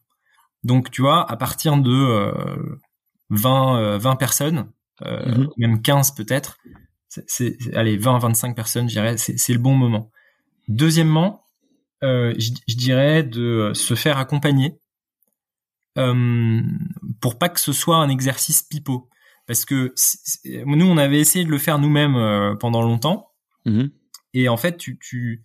[0.63, 2.79] Donc, tu vois, à partir de euh,
[3.31, 4.71] 20, 20 euh, personnes,
[5.03, 5.49] mhm.
[5.57, 6.59] même 15 peut-être,
[7.27, 10.11] c'est, allez, 20, 25 personnes, je dirais, c'est, le bon moment.
[10.69, 11.45] Deuxièmement,
[12.03, 14.79] euh, je, dirais de se faire accompagner
[15.99, 16.63] euh,
[17.21, 19.09] pour pas que ce soit un exercice pipeau.
[19.47, 19.93] Parce que
[20.45, 23.33] nous, on avait essayé de le faire nous-mêmes euh, pendant longtemps.
[23.67, 23.91] Mhm.
[24.33, 25.43] Et en fait, tu, tu,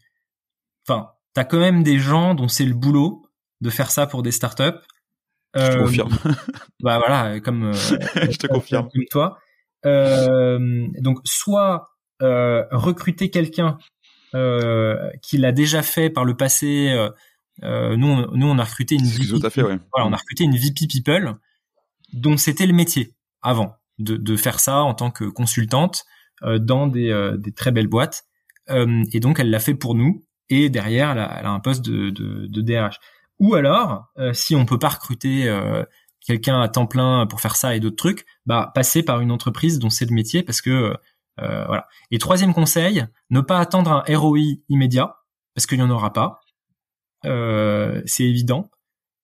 [0.88, 3.26] enfin, t'as quand même des gens dont c'est le boulot
[3.62, 4.80] de faire ça pour des startups.
[5.56, 6.16] Je te confirme.
[6.82, 8.90] Bah voilà, comme je te confirme.
[8.94, 9.40] Comme toi.
[9.86, 11.90] Euh, donc soit
[12.22, 13.78] recruter quelqu'un
[15.22, 16.94] qui l'a déjà fait par le passé.
[17.62, 17.68] nous,
[18.08, 19.50] on, nous, on a recruté une VP.
[19.50, 19.80] fait, ouais.
[19.94, 21.36] Voilà, on a recruté une VP People
[22.14, 26.06] dont c'était le métier avant de, de, faire ça en tant que consultante
[26.42, 28.24] dans des, des, très belles boîtes.
[28.70, 30.26] et donc, elle l'a fait pour nous.
[30.50, 33.00] Et derrière, elle a, elle a un poste de, de, de DRH.
[33.40, 35.84] Ou alors, euh, si on peut pas recruter euh,
[36.26, 39.80] quelqu'un à temps plein pour faire ça et d'autres trucs, bah passer par une entreprise
[39.80, 40.96] dont c'est le métier parce que
[41.42, 41.88] euh, voilà.
[42.12, 45.18] Et troisième conseil, ne pas attendre un ROI immédiat
[45.54, 46.42] parce qu'il n'y en aura pas.
[47.24, 48.70] c'est évident.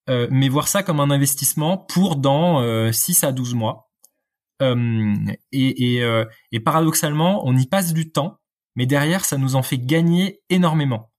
[0.08, 3.89] mais voir ça comme un investissement pour dans 6 à 12 mois.
[4.62, 6.02] et,
[6.52, 8.39] et paradoxalement, on y passe du temps,
[8.76, 11.11] mais derrière, ça nous en fait gagner énormément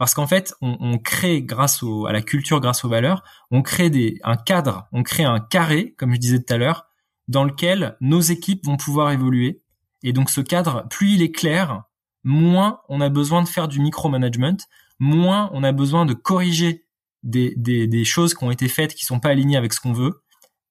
[0.00, 3.90] parce qu'en fait, on, crée grâce à la culture, grâce aux valeurs, on crée
[4.24, 6.86] un cadre, on crée un carré, comme je disais tout à l'heure,
[7.28, 9.60] dans lequel nos équipes vont pouvoir évoluer.
[10.02, 11.82] Et donc ce cadre, plus il est clair,
[12.24, 14.56] moins on a besoin de faire du micromanagement,
[14.98, 16.86] moins on a besoin de corriger
[17.22, 20.22] des, choses qui ont été faites qui sont pas alignées avec ce qu'on veut.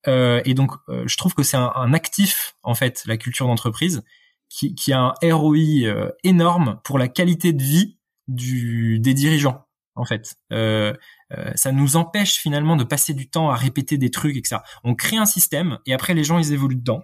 [0.07, 3.45] Euh, et donc, euh, je trouve que c'est un, un, actif en fait, la culture
[3.45, 4.01] d'entreprise,
[4.49, 7.98] qui, qui, a un ROI euh, énorme pour la qualité de vie
[8.29, 9.65] du des dirigeants
[9.95, 10.35] en fait.
[10.51, 10.93] Euh,
[11.37, 14.47] euh, ça nous empêche finalement de passer du temps à répéter des trucs et que
[14.47, 14.63] ça.
[14.83, 17.03] On crée un système et après les gens ils évoluent dedans.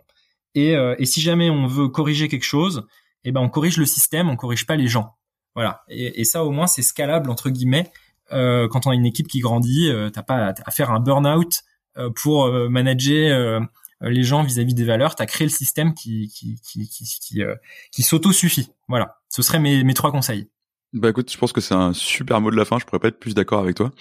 [0.56, 2.88] Et, euh, et si jamais on veut corriger quelque chose,
[3.24, 5.16] eh ben on corrige le système, on corrige pas les gens.
[5.54, 5.84] Voilà.
[5.90, 7.92] Et, et ça au moins c'est scalable entre guillemets.
[8.32, 11.62] Euh, quand on a une équipe qui grandit, euh, t'as pas à faire un burn-out
[11.98, 13.62] euh, pour manager
[14.02, 15.16] les gens vis-à-vis des valeurs.
[15.16, 17.44] T'as créé le système qui qui qui qui, qui,
[17.92, 18.70] qui s'auto suffit.
[18.88, 19.20] Voilà.
[19.30, 20.50] Ce seraient mes mes trois conseils.
[20.96, 22.80] Bah écoute, je pense que c'est un super mot de la fin.
[22.80, 23.92] Je pourrais pas être plus d'accord avec toi.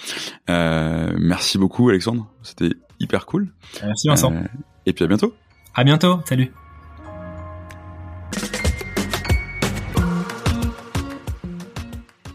[0.48, 2.30] Euh, merci beaucoup, Alexandre.
[2.44, 2.70] C'était
[3.00, 3.48] hyper cool.
[3.82, 4.32] Merci Vincent.
[4.32, 4.42] Euh,
[4.86, 5.34] et puis à bientôt.
[5.74, 6.20] À bientôt.
[6.24, 6.52] Salut.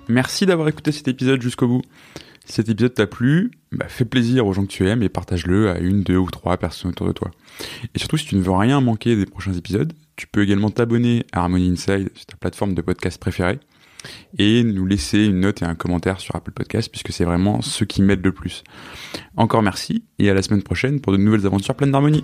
[0.10, 1.82] Merci d'avoir écouté cet épisode jusqu'au bout.
[2.44, 5.70] Si cet épisode t'a plu, bah, fais plaisir aux gens que tu aimes et partage-le
[5.70, 7.32] à une, deux ou trois personnes autour de toi.
[7.96, 11.26] Et surtout, si tu ne veux rien manquer des prochains épisodes, tu peux également t'abonner
[11.32, 13.60] à Harmony Inside sur ta plateforme de podcast préférée
[14.38, 17.84] et nous laisser une note et un commentaire sur Apple Podcast puisque c'est vraiment ce
[17.84, 18.64] qui m'aide le plus.
[19.38, 22.24] Encore merci et à la semaine prochaine pour de nouvelles aventures pleines d'harmonie.